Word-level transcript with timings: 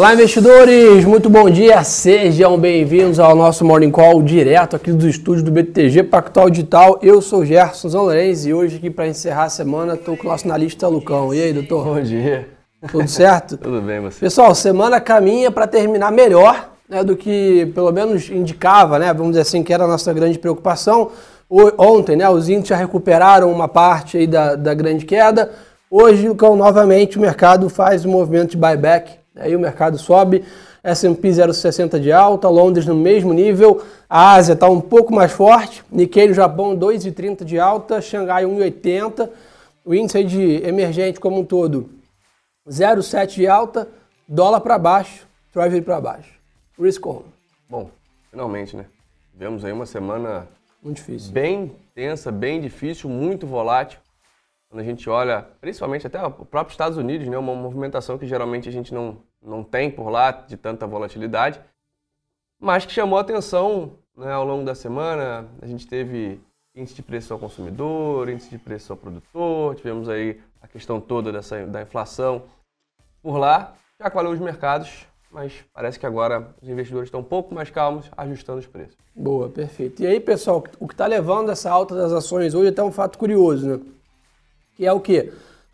Olá, 0.00 0.14
investidores! 0.14 1.04
Muito 1.04 1.28
bom 1.28 1.50
dia! 1.50 1.84
Sejam 1.84 2.58
bem-vindos 2.58 3.20
ao 3.20 3.36
nosso 3.36 3.66
Morning 3.66 3.90
Call 3.90 4.22
direto 4.22 4.74
aqui 4.74 4.90
dos 4.92 5.04
estúdios 5.04 5.42
do 5.42 5.50
BTG 5.50 6.04
Pactual 6.04 6.48
Digital. 6.48 6.98
Eu 7.02 7.20
sou 7.20 7.44
Gerson 7.44 7.90
Zanlorenz 7.90 8.46
e 8.46 8.54
hoje 8.54 8.76
aqui 8.76 8.88
para 8.88 9.06
encerrar 9.06 9.44
a 9.44 9.50
semana 9.50 9.92
estou 9.92 10.16
com 10.16 10.26
o 10.26 10.30
nosso 10.30 10.46
analista 10.46 10.88
Lucão. 10.88 11.34
E 11.34 11.42
aí, 11.42 11.52
doutor? 11.52 11.84
Bom 11.84 12.00
dia! 12.00 12.48
Tudo 12.90 13.06
certo? 13.08 13.58
Tudo 13.62 13.82
bem, 13.82 14.00
você? 14.00 14.20
Pessoal, 14.20 14.54
semana 14.54 15.02
caminha 15.02 15.50
para 15.50 15.66
terminar 15.66 16.10
melhor 16.10 16.70
né, 16.88 17.04
do 17.04 17.14
que 17.14 17.70
pelo 17.74 17.92
menos 17.92 18.30
indicava, 18.30 18.98
né? 18.98 19.12
Vamos 19.12 19.32
dizer 19.32 19.42
assim, 19.42 19.62
que 19.62 19.70
era 19.70 19.84
a 19.84 19.86
nossa 19.86 20.10
grande 20.14 20.38
preocupação. 20.38 21.10
Ontem, 21.76 22.16
né, 22.16 22.26
os 22.26 22.48
índices 22.48 22.68
já 22.68 22.76
recuperaram 22.76 23.52
uma 23.52 23.68
parte 23.68 24.16
aí 24.16 24.26
da, 24.26 24.56
da 24.56 24.72
grande 24.72 25.04
queda. 25.04 25.50
Hoje, 25.90 26.26
Lucão, 26.26 26.56
novamente 26.56 27.18
o 27.18 27.20
mercado 27.20 27.68
faz 27.68 28.06
um 28.06 28.10
movimento 28.10 28.52
de 28.52 28.56
buyback 28.56 29.19
Aí 29.40 29.56
o 29.56 29.60
mercado 29.60 29.98
sobe, 29.98 30.44
S&P 30.82 31.28
0,60 31.28 31.98
de 31.98 32.12
alta, 32.12 32.48
Londres 32.48 32.86
no 32.86 32.94
mesmo 32.94 33.32
nível, 33.32 33.82
a 34.08 34.34
Ásia 34.34 34.52
está 34.52 34.68
um 34.68 34.80
pouco 34.80 35.12
mais 35.12 35.32
forte, 35.32 35.84
Nikkei 35.90 36.28
no 36.28 36.34
Japão 36.34 36.76
2,30 36.76 37.44
de 37.44 37.58
alta, 37.58 38.00
Xangai 38.00 38.44
1,80, 38.44 39.28
o 39.84 39.94
índice 39.94 40.22
de 40.24 40.62
emergente 40.66 41.18
como 41.18 41.40
um 41.40 41.44
todo 41.44 41.90
0,7 42.68 43.34
de 43.34 43.46
alta, 43.46 43.88
dólar 44.28 44.60
para 44.60 44.78
baixo, 44.78 45.26
Treasury 45.52 45.82
para 45.82 46.00
baixo. 46.00 46.32
Risk 46.78 47.04
on. 47.06 47.22
Bom, 47.68 47.90
finalmente, 48.30 48.76
né? 48.76 48.86
Tivemos 49.32 49.64
aí 49.64 49.72
uma 49.72 49.86
semana 49.86 50.46
muito 50.82 50.96
difícil. 50.96 51.32
Bem 51.32 51.74
tensa, 51.94 52.30
bem 52.30 52.60
difícil, 52.60 53.10
muito 53.10 53.46
volátil. 53.46 53.98
Quando 54.68 54.80
a 54.80 54.84
gente 54.84 55.10
olha, 55.10 55.44
principalmente 55.60 56.06
até 56.06 56.22
o 56.22 56.30
próprio 56.30 56.72
Estados 56.72 56.96
Unidos, 56.96 57.26
né, 57.26 57.36
uma 57.36 57.54
movimentação 57.54 58.16
que 58.16 58.26
geralmente 58.26 58.68
a 58.68 58.72
gente 58.72 58.94
não, 58.94 59.16
não 59.42 59.62
tem 59.62 59.90
por 59.90 60.08
lá 60.10 60.30
de 60.30 60.56
tanta 60.56 60.86
volatilidade, 60.86 61.60
mas 62.60 62.84
que 62.84 62.92
chamou 62.92 63.18
atenção 63.18 63.92
né, 64.16 64.32
ao 64.32 64.44
longo 64.44 64.64
da 64.64 64.74
semana. 64.74 65.48
A 65.62 65.66
gente 65.66 65.86
teve 65.86 66.40
índice 66.74 66.94
de 66.94 67.02
preço 67.02 67.32
ao 67.32 67.38
consumidor, 67.38 68.28
índice 68.28 68.50
de 68.50 68.58
preço 68.58 68.92
ao 68.92 68.96
produtor, 68.96 69.74
tivemos 69.76 70.08
aí 70.08 70.40
a 70.60 70.68
questão 70.68 71.00
toda 71.00 71.32
dessa, 71.32 71.66
da 71.66 71.82
inflação 71.82 72.42
por 73.22 73.36
lá. 73.36 73.74
Já 73.98 74.08
valeu 74.08 74.30
os 74.30 74.40
mercados, 74.40 75.06
mas 75.30 75.64
parece 75.72 75.98
que 75.98 76.06
agora 76.06 76.54
os 76.62 76.68
investidores 76.68 77.08
estão 77.08 77.20
um 77.20 77.24
pouco 77.24 77.54
mais 77.54 77.70
calmos, 77.70 78.10
ajustando 78.16 78.58
os 78.58 78.66
preços. 78.66 78.96
Boa, 79.14 79.48
perfeito. 79.48 80.02
E 80.02 80.06
aí, 80.06 80.20
pessoal, 80.20 80.64
o 80.78 80.86
que 80.86 80.94
está 80.94 81.06
levando 81.06 81.50
essa 81.50 81.70
alta 81.70 81.94
das 81.94 82.12
ações 82.12 82.54
hoje 82.54 82.68
é 82.68 82.70
até 82.70 82.82
um 82.82 82.92
fato 82.92 83.18
curioso, 83.18 83.68
né? 83.68 83.80
que 84.80 84.86
é 84.86 84.92
o 84.92 85.00
quê? 85.00 85.30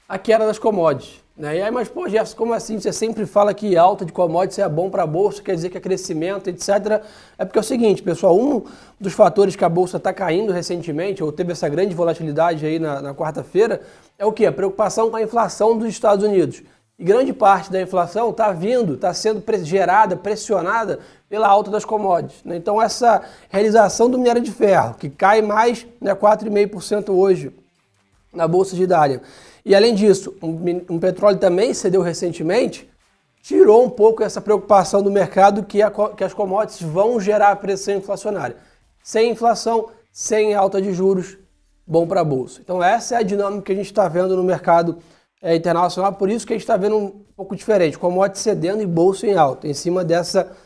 A 0.09 0.19
queda 0.19 0.47
das 0.47 0.59
commodities. 0.59 1.21
Né? 1.37 1.59
E 1.59 1.63
aí, 1.63 1.71
mas, 1.71 1.89
pô, 1.89 2.09
Gerson, 2.09 2.37
como 2.37 2.55
assim? 2.55 2.79
Você 2.79 2.93
sempre 2.93 3.27
fala 3.27 3.53
que 3.53 3.77
alta 3.77 4.05
de 4.05 4.13
commodities 4.13 4.61
é 4.61 4.69
bom 4.69 4.89
para 4.89 5.03
a 5.03 5.07
Bolsa, 5.07 5.43
quer 5.43 5.55
dizer 5.55 5.69
que 5.69 5.77
é 5.77 5.81
crescimento, 5.81 6.49
etc. 6.49 7.03
É 7.37 7.45
porque 7.45 7.59
é 7.59 7.61
o 7.61 7.65
seguinte, 7.65 8.03
pessoal, 8.03 8.39
um 8.39 8.63
dos 9.01 9.13
fatores 9.13 9.57
que 9.57 9.65
a 9.65 9.69
Bolsa 9.69 9.97
está 9.97 10.13
caindo 10.13 10.53
recentemente, 10.53 11.25
ou 11.25 11.33
teve 11.33 11.51
essa 11.51 11.69
grande 11.69 11.95
volatilidade 11.95 12.65
aí 12.65 12.79
na, 12.79 13.03
na 13.03 13.15
quarta-feira, 13.15 13.83
é 14.17 14.25
o 14.25 14.33
quê? 14.33 14.47
A 14.47 14.53
preocupação 14.53 15.11
com 15.11 15.17
a 15.17 15.23
inflação 15.23 15.77
dos 15.77 15.89
Estados 15.89 16.25
Unidos. 16.25 16.63
E 16.99 17.05
grande 17.05 17.33
parte 17.33 17.71
da 17.71 17.83
inflação 17.83 18.31
está 18.31 18.53
vindo, 18.53 18.95
está 18.95 19.13
sendo 19.13 19.43
gerada, 19.65 20.17
pressionada 20.17 21.01
pela 21.29 21.49
alta 21.49 21.71
das 21.71 21.85
commodities. 21.85 22.43
Né? 22.45 22.57
Então, 22.57 22.81
essa 22.81 23.21
realização 23.51 24.09
do 24.09 24.17
minério 24.17 24.41
de 24.41 24.53
ferro, 24.53 24.95
que 24.95 25.11
cai 25.11 25.43
mais 25.43 25.87
né, 26.01 26.15
4,5% 26.15 27.11
hoje, 27.11 27.53
na 28.33 28.47
Bolsa 28.49 28.77
de 28.77 28.87
Dália. 28.87 29.21
E 29.67 29.75
além 29.75 29.97
disso, 29.97 30.33
um, 30.41 30.95
um, 30.95 30.99
petróleo 31.01 31.39
também 31.39 31.75
cedeu 31.75 32.01
recentemente, 32.01 32.89
tirou 33.43 33.85
um 33.85 33.91
pouco 33.91 34.23
essa 34.23 34.41
preocupação 34.41 35.03
do 35.03 35.11
mercado 35.11 35.65
que, 35.65 35.83
a, 35.83 35.91
que 35.91 36.23
as 36.23 36.33
commodities 36.33 36.89
vão 36.89 37.19
gerar 37.19 37.57
pressão 37.57 37.97
inflacionária. 37.97 38.59
Sem 39.03 39.33
inflação, 39.33 39.89
sem 40.13 40.55
alta 40.55 40.81
de 40.81 40.93
juros, 40.93 41.37
bom 41.85 42.07
para 42.07 42.21
a 42.21 42.25
Bolsa. 42.25 42.61
Então 42.63 42.81
essa 42.81 43.17
é 43.17 43.19
a 43.19 43.23
dinâmica 43.25 43.63
que 43.63 43.73
a 43.73 43.75
gente 43.75 43.87
está 43.87 44.07
vendo 44.07 44.37
no 44.37 44.45
mercado 44.45 44.99
é, 45.43 45.57
internacional, 45.57 46.13
por 46.13 46.31
isso 46.31 46.47
que 46.47 46.53
a 46.53 46.57
gente 46.57 46.63
está 46.63 46.77
vendo 46.77 46.97
um 46.97 47.25
pouco 47.35 47.57
diferente, 47.57 47.99
commodities 47.99 48.45
cedendo 48.45 48.85
e 48.85 48.87
Bolsa 48.87 49.27
em 49.27 49.35
alta, 49.35 49.67
em 49.67 49.75
cima 49.75 50.05
dessa 50.05 50.57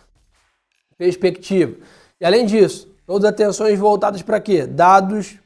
perspectiva. 0.98 1.74
E 2.20 2.26
além 2.26 2.44
disso, 2.44 2.86
todas 3.06 3.24
as 3.24 3.30
atenções 3.30 3.78
voltadas 3.78 4.20
para 4.20 4.38
quê? 4.40 4.66
Dados 4.66 5.38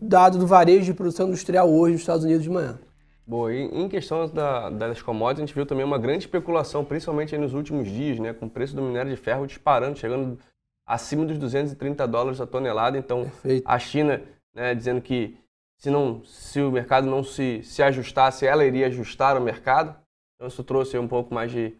dado 0.00 0.38
do 0.38 0.46
varejo 0.46 0.84
de 0.84 0.94
produção 0.94 1.28
industrial 1.28 1.70
hoje 1.70 1.92
nos 1.92 2.02
Estados 2.02 2.24
Unidos 2.24 2.42
de 2.42 2.50
manhã. 2.50 2.78
Boa, 3.26 3.54
e 3.54 3.62
em 3.62 3.88
questão 3.88 4.28
da, 4.28 4.68
das 4.68 5.00
commodities, 5.00 5.42
a 5.42 5.46
gente 5.46 5.54
viu 5.54 5.64
também 5.64 5.84
uma 5.84 5.98
grande 5.98 6.24
especulação, 6.24 6.84
principalmente 6.84 7.36
nos 7.38 7.54
últimos 7.54 7.88
dias, 7.88 8.18
né, 8.18 8.32
com 8.32 8.46
o 8.46 8.50
preço 8.50 8.74
do 8.74 8.82
minério 8.82 9.10
de 9.10 9.16
ferro 9.16 9.46
disparando, 9.46 9.98
chegando 9.98 10.38
acima 10.84 11.24
dos 11.24 11.38
230 11.38 12.06
dólares 12.08 12.40
a 12.40 12.46
tonelada. 12.46 12.98
Então, 12.98 13.22
Perfeito. 13.22 13.64
a 13.64 13.78
China 13.78 14.22
né, 14.52 14.74
dizendo 14.74 15.00
que 15.00 15.38
se, 15.78 15.90
não, 15.90 16.24
se 16.24 16.60
o 16.60 16.70
mercado 16.70 17.06
não 17.06 17.22
se, 17.22 17.62
se 17.62 17.82
ajustasse, 17.82 18.46
ela 18.46 18.64
iria 18.64 18.86
ajustar 18.88 19.36
o 19.36 19.40
mercado. 19.40 19.96
Então, 20.34 20.48
isso 20.48 20.62
trouxe 20.64 20.98
um 20.98 21.08
pouco 21.08 21.32
mais 21.32 21.50
de, 21.50 21.76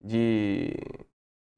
de, 0.00 0.72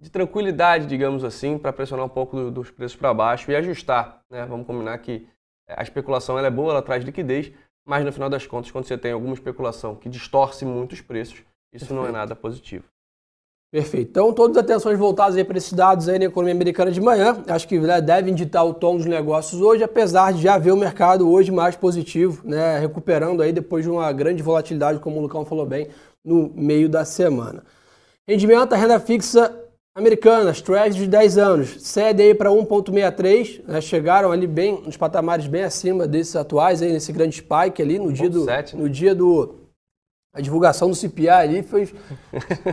de 0.00 0.11
tranquilidade, 0.11 0.87
digamos 0.87 1.22
assim, 1.22 1.59
para 1.59 1.72
pressionar 1.72 2.06
um 2.06 2.11
pouco 2.11 2.50
dos 2.50 2.71
preços 2.71 2.97
para 2.97 3.12
baixo 3.12 3.50
e 3.50 3.56
ajustar. 3.56 4.22
Né? 4.31 4.44
Vamos 4.47 4.67
combinar 4.67 4.97
que 4.99 5.28
a 5.67 5.83
especulação 5.83 6.38
ela 6.38 6.49
é 6.49 6.50
boa, 6.50 6.72
ela 6.72 6.83
traz 6.83 7.05
liquidez, 7.05 7.53
mas 7.88 8.04
no 8.04 8.12
final 8.12 8.28
das 8.28 8.47
contas, 8.47 8.71
quando 8.71 8.84
você 8.84 8.99
tem 8.99 9.12
alguma 9.12 9.32
especulação 9.32 9.97
que 9.97 10.10
distorce 10.10 10.62
muito 10.66 10.93
os 10.93 11.00
preços, 11.00 11.37
isso 11.72 11.87
Perfeito. 11.87 11.94
não 11.94 12.06
é 12.06 12.12
nada 12.12 12.37
positivo. 12.37 12.84
Perfeito. 13.72 14.10
Então, 14.10 14.31
todas 14.31 14.59
as 14.59 14.62
atenções 14.62 14.99
voltadas 14.99 15.43
para 15.43 15.56
esses 15.56 15.72
dados 15.72 16.06
aí 16.06 16.19
na 16.19 16.26
economia 16.26 16.54
americana 16.54 16.91
de 16.91 17.00
manhã, 17.00 17.43
acho 17.49 17.66
que 17.66 17.78
né, 17.78 17.99
devem 18.00 18.34
ditar 18.34 18.62
o 18.62 18.75
tom 18.75 18.99
dos 18.99 19.06
negócios 19.06 19.62
hoje, 19.62 19.82
apesar 19.82 20.34
de 20.34 20.43
já 20.43 20.59
ver 20.59 20.72
o 20.72 20.76
mercado 20.76 21.31
hoje 21.31 21.50
mais 21.50 21.76
positivo, 21.76 22.47
né, 22.47 22.78
recuperando 22.78 23.43
aí 23.43 23.53
depois 23.53 23.84
de 23.84 23.91
uma 23.91 24.12
grande 24.12 24.43
volatilidade, 24.43 24.99
como 24.99 25.19
o 25.19 25.22
Lucão 25.22 25.47
falou 25.47 25.65
bem, 25.65 25.88
no 26.22 26.53
meio 26.55 26.91
da 26.91 27.06
semana. 27.06 27.65
Rendimento, 28.28 28.75
a 28.75 28.76
renda 28.76 29.00
fixa 29.00 29.50
Americanas, 29.98 30.62
Treasury 30.62 31.06
de 31.06 31.09
10 31.09 31.38
anos, 31.38 31.82
cede 31.82 32.22
aí 32.22 32.32
para 32.32 32.50
1,63, 32.50 33.62
né, 33.66 33.81
chegaram 33.81 34.31
ali 34.31 34.47
bem, 34.47 34.81
nos 34.81 34.97
patamares 34.97 35.48
bem 35.48 35.64
acima 35.64 36.06
desses 36.06 36.36
atuais, 36.36 36.81
aí, 36.81 36.92
nesse 36.92 37.12
grande 37.12 37.34
spike 37.34 37.82
ali, 37.82 37.98
no 37.98 38.12
dia 38.12 38.31
do, 38.31 38.44
7, 38.44 38.76
né? 38.76 38.82
no 38.82 38.88
dia 38.88 39.12
do, 39.12 39.56
a 40.32 40.41
divulgação 40.41 40.88
do 40.88 40.94
CPI 40.94 41.28
ali, 41.28 41.62
foi, 41.64 41.92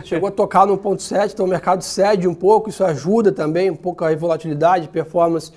chegou 0.04 0.28
a 0.28 0.30
tocar 0.30 0.68
no 0.68 0.78
1,7, 0.78 1.32
então 1.32 1.46
o 1.46 1.48
mercado 1.48 1.82
cede 1.82 2.28
um 2.28 2.34
pouco, 2.34 2.70
isso 2.70 2.84
ajuda 2.84 3.32
também 3.32 3.72
um 3.72 3.76
pouco 3.76 4.04
a 4.04 4.14
volatilidade, 4.14 4.88
performance 4.88 5.50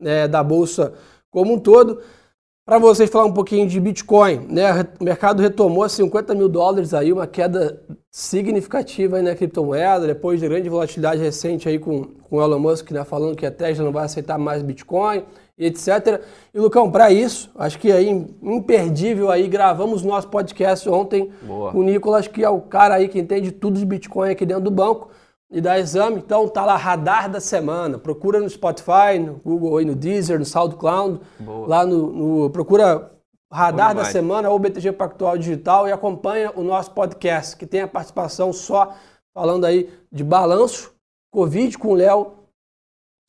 né, 0.00 0.26
da 0.26 0.42
Bolsa 0.42 0.94
como 1.30 1.54
um 1.54 1.60
todo. 1.60 2.02
Para 2.66 2.78
vocês 2.78 3.10
falar 3.10 3.26
um 3.26 3.32
pouquinho 3.32 3.66
de 3.68 3.78
Bitcoin, 3.78 4.46
né? 4.48 4.86
O 4.98 5.04
mercado 5.04 5.42
retomou 5.42 5.86
50 5.86 6.34
mil 6.34 6.48
dólares 6.48 6.94
aí, 6.94 7.12
uma 7.12 7.26
queda 7.26 7.82
significativa 8.10 9.18
aí 9.18 9.22
na 9.22 9.34
criptomoeda, 9.34 10.06
depois 10.06 10.40
de 10.40 10.48
grande 10.48 10.70
volatilidade 10.70 11.20
recente 11.20 11.68
aí 11.68 11.78
com, 11.78 12.04
com 12.04 12.40
Elon 12.40 12.58
Musk, 12.58 12.90
né? 12.90 13.04
Falando 13.04 13.36
que 13.36 13.44
a 13.44 13.50
Tesla 13.50 13.84
não 13.84 13.92
vai 13.92 14.06
aceitar 14.06 14.38
mais 14.38 14.62
Bitcoin 14.62 15.24
e 15.58 15.66
etc. 15.66 16.22
E 16.54 16.58
Lucão, 16.58 16.90
para 16.90 17.10
isso, 17.12 17.50
acho 17.54 17.78
que 17.78 17.92
aí 17.92 18.08
imperdível 18.42 19.30
aí, 19.30 19.46
gravamos 19.46 20.02
nosso 20.02 20.28
podcast 20.28 20.88
ontem 20.88 21.30
Boa. 21.42 21.70
com 21.70 21.80
o 21.80 21.82
Nicolas, 21.82 22.26
que 22.26 22.42
é 22.42 22.48
o 22.48 22.62
cara 22.62 22.94
aí 22.94 23.08
que 23.08 23.18
entende 23.18 23.52
tudo 23.52 23.78
de 23.78 23.84
Bitcoin 23.84 24.30
aqui 24.30 24.46
dentro 24.46 24.64
do 24.64 24.70
banco 24.70 25.10
e 25.54 25.60
dá 25.60 25.78
exame. 25.78 26.16
Então 26.18 26.48
tá 26.48 26.66
lá, 26.66 26.76
radar 26.76 27.30
da 27.30 27.40
semana. 27.40 27.96
Procura 27.96 28.40
no 28.40 28.50
Spotify, 28.50 29.20
no 29.24 29.34
Google, 29.34 29.78
aí 29.78 29.84
no 29.84 29.94
Deezer, 29.94 30.36
no 30.36 30.44
SoundCloud. 30.44 31.20
Boa. 31.38 31.68
Lá 31.68 31.86
no, 31.86 32.12
no 32.12 32.50
procura 32.50 33.12
radar 33.52 33.94
da 33.94 34.04
semana 34.04 34.50
ou 34.50 34.58
BTG 34.58 34.90
Pactual 34.92 35.38
Digital 35.38 35.86
e 35.86 35.92
acompanha 35.92 36.52
o 36.56 36.62
nosso 36.64 36.90
podcast, 36.90 37.56
que 37.56 37.64
tem 37.64 37.82
a 37.82 37.88
participação 37.88 38.52
só 38.52 38.94
falando 39.32 39.64
aí 39.64 39.88
de 40.10 40.24
balanço, 40.24 40.92
Covid 41.32 41.78
com 41.78 41.92
o 41.92 41.94
Léo 41.94 42.32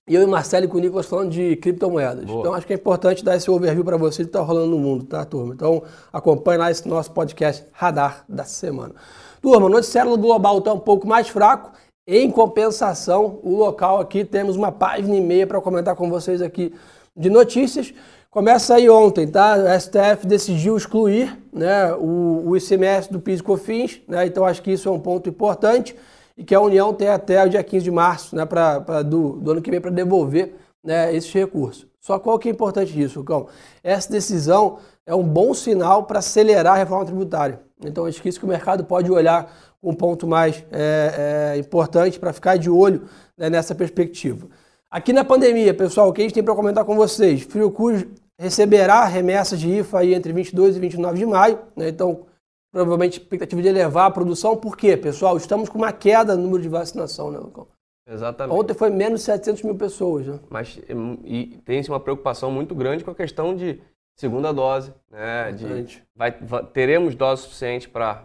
e 0.09 0.15
eu 0.15 0.23
e 0.23 0.25
Marcelo 0.25 0.65
e 0.65 0.67
com 0.67 0.77
o 0.77 0.81
Nicolas 0.81 1.05
falando 1.05 1.29
de 1.29 1.55
criptomoedas. 1.57 2.25
Boa. 2.25 2.39
Então 2.39 2.53
acho 2.55 2.65
que 2.65 2.73
é 2.73 2.75
importante 2.75 3.23
dar 3.23 3.35
esse 3.35 3.51
overview 3.51 3.85
para 3.85 3.97
você 3.97 4.23
que 4.23 4.29
está 4.29 4.41
rolando 4.41 4.71
no 4.71 4.79
mundo, 4.79 5.05
tá, 5.05 5.23
turma? 5.25 5.53
Então 5.53 5.83
acompanhe 6.11 6.57
lá 6.57 6.71
esse 6.71 6.87
nosso 6.87 7.11
podcast 7.11 7.63
Radar 7.71 8.25
da 8.27 8.45
Semana. 8.45 8.95
Turma, 9.43 9.67
o 9.67 9.69
noticiário 9.69 10.17
global 10.17 10.57
está 10.57 10.73
um 10.73 10.79
pouco 10.79 11.07
mais 11.07 11.29
fraco 11.29 11.71
em 12.07 12.29
compensação, 12.29 13.39
o 13.43 13.55
local 13.55 13.99
aqui 13.99 14.23
temos 14.23 14.55
uma 14.55 14.71
página 14.71 15.15
e 15.15 15.21
meia 15.21 15.47
para 15.47 15.59
comentar 15.59 15.95
com 15.95 16.09
vocês 16.09 16.41
aqui 16.41 16.73
de 17.15 17.29
notícias. 17.29 17.93
Começa 18.29 18.75
aí 18.75 18.89
ontem, 18.89 19.27
tá? 19.27 19.55
O 19.55 19.79
STF 19.79 20.27
decidiu 20.27 20.77
excluir 20.77 21.35
né, 21.51 21.93
o, 21.93 22.43
o 22.45 22.57
ICMS 22.57 23.11
do 23.11 23.19
PIS 23.19 23.39
e 23.39 23.43
COFINS, 23.43 24.01
né? 24.07 24.25
então 24.25 24.45
acho 24.45 24.61
que 24.61 24.71
isso 24.71 24.87
é 24.87 24.91
um 24.91 24.99
ponto 24.99 25.29
importante 25.29 25.95
e 26.37 26.43
que 26.43 26.53
a 26.53 26.59
União 26.59 26.93
tem 26.93 27.07
até 27.07 27.43
o 27.43 27.49
dia 27.49 27.63
15 27.63 27.83
de 27.83 27.91
março 27.91 28.35
né, 28.35 28.45
pra, 28.45 28.81
pra 28.81 29.01
do, 29.01 29.39
do 29.39 29.51
ano 29.51 29.61
que 29.61 29.71
vem 29.71 29.81
para 29.81 29.89
devolver 29.89 30.53
né, 30.83 31.15
esses 31.15 31.33
recursos. 31.33 31.87
Só 31.99 32.19
qual 32.19 32.37
que 32.37 32.47
é 32.47 32.51
importante 32.51 32.93
disso, 32.93 33.23
Cão? 33.23 33.47
Essa 33.83 34.11
decisão 34.11 34.77
é 35.07 35.15
um 35.15 35.23
bom 35.23 35.55
sinal 35.55 36.03
para 36.03 36.19
acelerar 36.19 36.73
a 36.73 36.77
reforma 36.77 37.05
tributária. 37.05 37.61
Então 37.83 38.05
acho 38.05 38.21
que 38.21 38.29
isso 38.29 38.39
que 38.39 38.45
o 38.45 38.49
mercado 38.49 38.83
pode 38.83 39.11
olhar 39.11 39.51
um 39.85 39.93
ponto 39.93 40.25
mais 40.27 40.65
é, 40.71 41.53
é, 41.53 41.57
importante 41.57 42.19
para 42.19 42.33
ficar 42.33 42.57
de 42.57 42.69
olho 42.69 43.03
né, 43.37 43.49
nessa 43.49 43.75
perspectiva. 43.75 44.47
Aqui 44.89 45.13
na 45.13 45.23
pandemia, 45.23 45.73
pessoal, 45.73 46.09
o 46.09 46.13
que 46.13 46.21
a 46.21 46.23
gente 46.23 46.33
tem 46.33 46.43
para 46.43 46.55
comentar 46.55 46.83
com 46.83 46.95
vocês? 46.95 47.43
Fiocruz 47.43 48.05
receberá 48.39 49.05
remessa 49.05 49.55
de 49.55 49.69
IFA 49.69 49.99
aí 49.99 50.13
entre 50.13 50.33
22 50.33 50.75
e 50.75 50.79
29 50.79 51.17
de 51.17 51.25
maio, 51.25 51.59
né? 51.75 51.89
então 51.89 52.25
provavelmente 52.71 53.19
expectativa 53.19 53.61
de 53.61 53.67
elevar 53.67 54.07
a 54.07 54.11
produção. 54.11 54.57
Por 54.57 54.75
quê, 54.75 54.97
pessoal? 54.97 55.37
Estamos 55.37 55.69
com 55.69 55.77
uma 55.77 55.93
queda 55.93 56.35
no 56.35 56.43
número 56.43 56.61
de 56.61 56.67
vacinação, 56.67 57.31
né, 57.31 57.39
Lucão? 57.39 57.67
Exatamente. 58.07 58.59
Ontem 58.59 58.73
foi 58.73 58.89
menos 58.89 59.21
de 59.21 59.25
700 59.25 59.63
mil 59.63 59.75
pessoas, 59.75 60.27
né? 60.27 60.39
Mas 60.49 60.79
e 61.23 61.59
tem-se 61.65 61.89
uma 61.89 61.99
preocupação 61.99 62.51
muito 62.51 62.75
grande 62.75 63.03
com 63.03 63.11
a 63.11 63.15
questão 63.15 63.55
de 63.55 63.81
segunda 64.15 64.53
dose, 64.53 64.93
né? 65.09 65.51
De, 65.53 66.03
vai, 66.15 66.31
vai, 66.31 66.65
teremos 66.67 67.15
dose 67.15 67.43
suficiente 67.43 67.89
para 67.89 68.23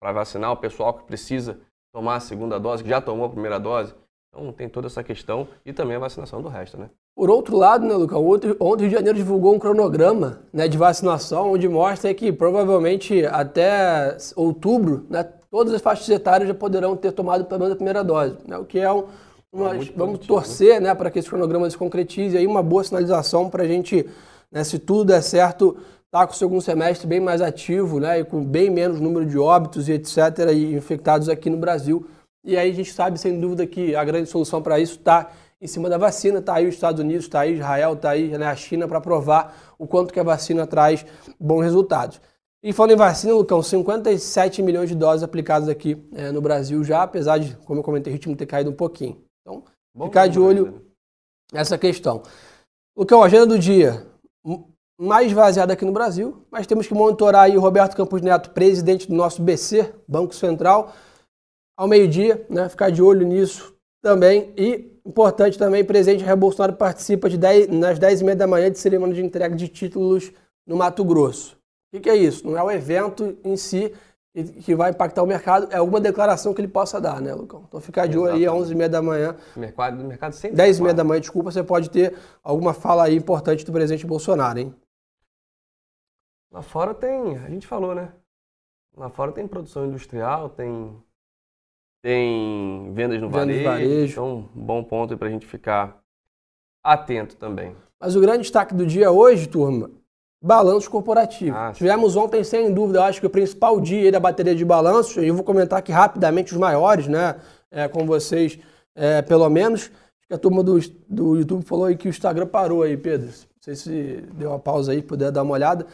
vacinar 0.00 0.52
o 0.52 0.56
pessoal 0.56 0.94
que 0.94 1.04
precisa 1.04 1.58
tomar 1.92 2.16
a 2.16 2.20
segunda 2.20 2.58
dose, 2.58 2.82
que 2.82 2.88
já 2.88 3.00
tomou 3.00 3.26
a 3.26 3.30
primeira 3.30 3.58
dose. 3.58 3.94
Então 4.32 4.52
tem 4.52 4.68
toda 4.68 4.86
essa 4.86 5.02
questão 5.02 5.48
e 5.64 5.72
também 5.72 5.96
a 5.96 6.00
vacinação 6.00 6.40
do 6.40 6.48
resto, 6.48 6.78
né? 6.78 6.88
Por 7.16 7.28
outro 7.28 7.56
lado, 7.56 7.84
né, 7.84 7.92
Lucão, 7.94 8.26
ontem, 8.26 8.54
o 8.58 8.74
Rio 8.76 8.88
de 8.88 8.94
Janeiro 8.94 9.18
divulgou 9.18 9.54
um 9.54 9.58
cronograma 9.58 10.40
né, 10.52 10.68
de 10.68 10.78
vacinação, 10.78 11.52
onde 11.52 11.68
mostra 11.68 12.14
que 12.14 12.32
provavelmente 12.32 13.26
até 13.26 14.16
outubro, 14.36 15.04
né, 15.10 15.24
todas 15.50 15.74
as 15.74 15.82
faixas 15.82 16.08
etárias 16.08 16.48
já 16.48 16.54
poderão 16.54 16.96
ter 16.96 17.12
tomado 17.12 17.44
pelo 17.44 17.60
menos 17.60 17.72
a 17.72 17.76
primeira 17.76 18.02
dose, 18.02 18.38
né, 18.46 18.56
o 18.56 18.64
que 18.64 18.78
é 18.78 18.90
um, 18.90 19.04
uma, 19.52 19.76
é 19.76 19.80
vamos 19.94 20.20
torcer 20.20 20.80
né, 20.80 20.94
para 20.94 21.10
que 21.10 21.18
esse 21.18 21.28
cronograma 21.28 21.68
se 21.68 21.76
concretize, 21.76 22.38
aí 22.38 22.46
uma 22.46 22.62
boa 22.62 22.84
sinalização 22.84 23.50
para 23.50 23.64
a 23.64 23.66
gente, 23.66 24.08
né, 24.50 24.64
se 24.64 24.78
tudo 24.78 25.06
der 25.06 25.20
certo, 25.20 25.76
estar 26.10 26.20
tá 26.22 26.26
com 26.26 26.32
o 26.32 26.36
segundo 26.36 26.60
semestre 26.60 27.06
bem 27.06 27.20
mais 27.20 27.40
ativo 27.40 28.00
né, 28.00 28.18
e 28.18 28.24
com 28.24 28.44
bem 28.44 28.68
menos 28.68 29.00
número 29.00 29.24
de 29.24 29.38
óbitos 29.38 29.88
e 29.88 29.92
etc. 29.92 30.50
E 30.52 30.74
infectados 30.74 31.28
aqui 31.28 31.48
no 31.48 31.56
Brasil. 31.56 32.04
E 32.44 32.56
aí 32.56 32.70
a 32.70 32.74
gente 32.74 32.92
sabe, 32.92 33.16
sem 33.16 33.38
dúvida, 33.38 33.64
que 33.64 33.94
a 33.94 34.02
grande 34.02 34.28
solução 34.28 34.60
para 34.60 34.80
isso 34.80 34.94
está 34.94 35.30
em 35.60 35.68
cima 35.68 35.88
da 35.88 35.96
vacina. 35.96 36.40
Está 36.40 36.54
aí 36.54 36.66
os 36.66 36.74
Estados 36.74 37.00
Unidos, 37.00 37.26
está 37.26 37.40
aí 37.40 37.54
Israel, 37.54 37.92
está 37.92 38.10
aí 38.10 38.36
né, 38.36 38.46
a 38.46 38.56
China 38.56 38.88
para 38.88 39.00
provar 39.00 39.74
o 39.78 39.86
quanto 39.86 40.12
que 40.12 40.18
a 40.18 40.24
vacina 40.24 40.66
traz 40.66 41.06
bons 41.38 41.62
resultados. 41.62 42.20
E 42.62 42.72
falando 42.72 42.92
em 42.92 42.96
vacina, 42.96 43.32
Lucão, 43.32 43.62
57 43.62 44.62
milhões 44.62 44.88
de 44.88 44.96
doses 44.96 45.22
aplicadas 45.22 45.68
aqui 45.68 45.96
é, 46.12 46.32
no 46.32 46.42
Brasil 46.42 46.82
já, 46.82 47.04
apesar 47.04 47.38
de, 47.38 47.56
como 47.58 47.78
eu 47.78 47.84
comentei, 47.84 48.12
o 48.12 48.14
ritmo 48.14 48.34
ter 48.34 48.46
caído 48.46 48.70
um 48.70 48.74
pouquinho. 48.74 49.22
Então, 49.42 49.62
Bom, 49.94 50.06
ficar 50.06 50.26
de 50.26 50.40
olho 50.40 50.84
nessa 51.52 51.78
questão. 51.78 52.22
Lucão, 52.96 53.22
agenda 53.22 53.46
do 53.46 53.58
dia 53.58 54.04
mais 55.00 55.28
esvaziada 55.28 55.72
aqui 55.72 55.84
no 55.84 55.92
Brasil, 55.92 56.44
mas 56.50 56.66
temos 56.66 56.86
que 56.86 56.92
monitorar 56.92 57.44
aí 57.44 57.56
o 57.56 57.60
Roberto 57.60 57.96
Campos 57.96 58.20
Neto, 58.20 58.50
presidente 58.50 59.08
do 59.08 59.14
nosso 59.14 59.40
BC, 59.40 59.94
Banco 60.06 60.34
Central, 60.34 60.92
ao 61.74 61.88
meio-dia, 61.88 62.44
né? 62.50 62.68
Ficar 62.68 62.90
de 62.90 63.00
olho 63.00 63.26
nisso 63.26 63.74
também. 64.02 64.52
E, 64.58 65.00
importante 65.06 65.56
também, 65.56 65.82
presidente 65.82 66.22
Jair 66.22 66.36
Bolsonaro 66.36 66.74
participa 66.74 67.30
de 67.30 67.38
10, 67.38 67.68
nas 67.68 67.98
10h30 67.98 68.34
da 68.34 68.46
manhã 68.46 68.70
de 68.70 68.78
cerimônia 68.78 69.14
de 69.14 69.24
entrega 69.24 69.56
de 69.56 69.68
títulos 69.68 70.32
no 70.66 70.76
Mato 70.76 71.02
Grosso. 71.02 71.54
O 71.54 71.96
que, 71.96 72.00
que 72.00 72.10
é 72.10 72.16
isso? 72.16 72.46
Não 72.46 72.58
é 72.58 72.62
o 72.62 72.70
evento 72.70 73.38
em 73.42 73.56
si 73.56 73.94
que 74.62 74.74
vai 74.74 74.90
impactar 74.90 75.22
o 75.22 75.26
mercado, 75.26 75.66
é 75.72 75.76
alguma 75.76 76.00
declaração 76.00 76.52
que 76.54 76.60
ele 76.60 76.68
possa 76.68 77.00
dar, 77.00 77.20
né, 77.20 77.34
Lucão? 77.34 77.64
Então 77.66 77.80
ficar 77.80 78.06
de 78.06 78.16
olho 78.16 78.34
aí 78.34 78.46
às 78.46 78.52
11h30 78.52 78.88
da 78.88 79.02
manhã. 79.02 79.34
Mercado, 79.56 80.04
mercado 80.04 80.34
sempre 80.34 80.56
10h30 80.56 80.92
da 80.92 81.02
manhã, 81.02 81.20
desculpa, 81.20 81.50
você 81.50 81.64
pode 81.64 81.90
ter 81.90 82.14
alguma 82.44 82.74
fala 82.74 83.04
aí 83.04 83.16
importante 83.16 83.64
do 83.64 83.72
presidente 83.72 84.06
Bolsonaro, 84.06 84.58
hein? 84.58 84.74
Lá 86.52 86.62
fora 86.62 86.92
tem, 86.92 87.36
a 87.38 87.48
gente 87.48 87.66
falou, 87.66 87.94
né? 87.94 88.12
Lá 88.96 89.08
fora 89.08 89.32
tem 89.32 89.46
produção 89.46 89.86
industrial, 89.86 90.48
tem 90.50 90.96
tem 92.02 92.92
vendas 92.94 93.20
no 93.20 93.28
varejo, 93.28 93.64
varejo. 93.64 94.12
Então, 94.12 94.48
bom 94.54 94.82
ponto 94.82 95.16
para 95.18 95.28
a 95.28 95.30
gente 95.30 95.46
ficar 95.46 96.02
atento 96.82 97.36
também. 97.36 97.76
Mas 98.00 98.16
o 98.16 98.20
grande 98.20 98.42
destaque 98.42 98.74
do 98.74 98.86
dia 98.86 99.10
hoje, 99.10 99.46
turma, 99.46 99.90
balanço 100.42 100.90
corporativo. 100.90 101.54
Ah, 101.54 101.72
Tivemos 101.72 102.16
ontem, 102.16 102.42
sem 102.42 102.72
dúvida, 102.72 103.00
eu 103.00 103.02
acho 103.02 103.20
que 103.20 103.26
o 103.26 103.30
principal 103.30 103.78
dia 103.80 104.10
da 104.10 104.18
bateria 104.18 104.54
de 104.54 104.64
balanços, 104.64 105.22
e 105.22 105.26
eu 105.26 105.34
vou 105.34 105.44
comentar 105.44 105.78
aqui 105.78 105.92
rapidamente 105.92 106.52
os 106.52 106.58
maiores, 106.58 107.06
né, 107.06 107.38
é, 107.70 107.86
com 107.86 108.06
vocês, 108.06 108.58
é, 108.94 109.20
pelo 109.22 109.48
menos. 109.48 109.90
A 110.30 110.38
turma 110.38 110.62
do, 110.62 110.78
do 111.08 111.36
YouTube 111.36 111.64
falou 111.64 111.86
aí 111.86 111.96
que 111.96 112.06
o 112.06 112.08
Instagram 112.08 112.46
parou 112.46 112.82
aí, 112.82 112.96
Pedro. 112.96 113.26
Não 113.26 113.62
sei 113.62 113.74
se 113.74 114.24
deu 114.32 114.50
uma 114.50 114.60
pausa 114.60 114.92
aí, 114.92 115.02
puder 115.02 115.32
dar 115.32 115.42
uma 115.42 115.52
olhada. 115.52 115.84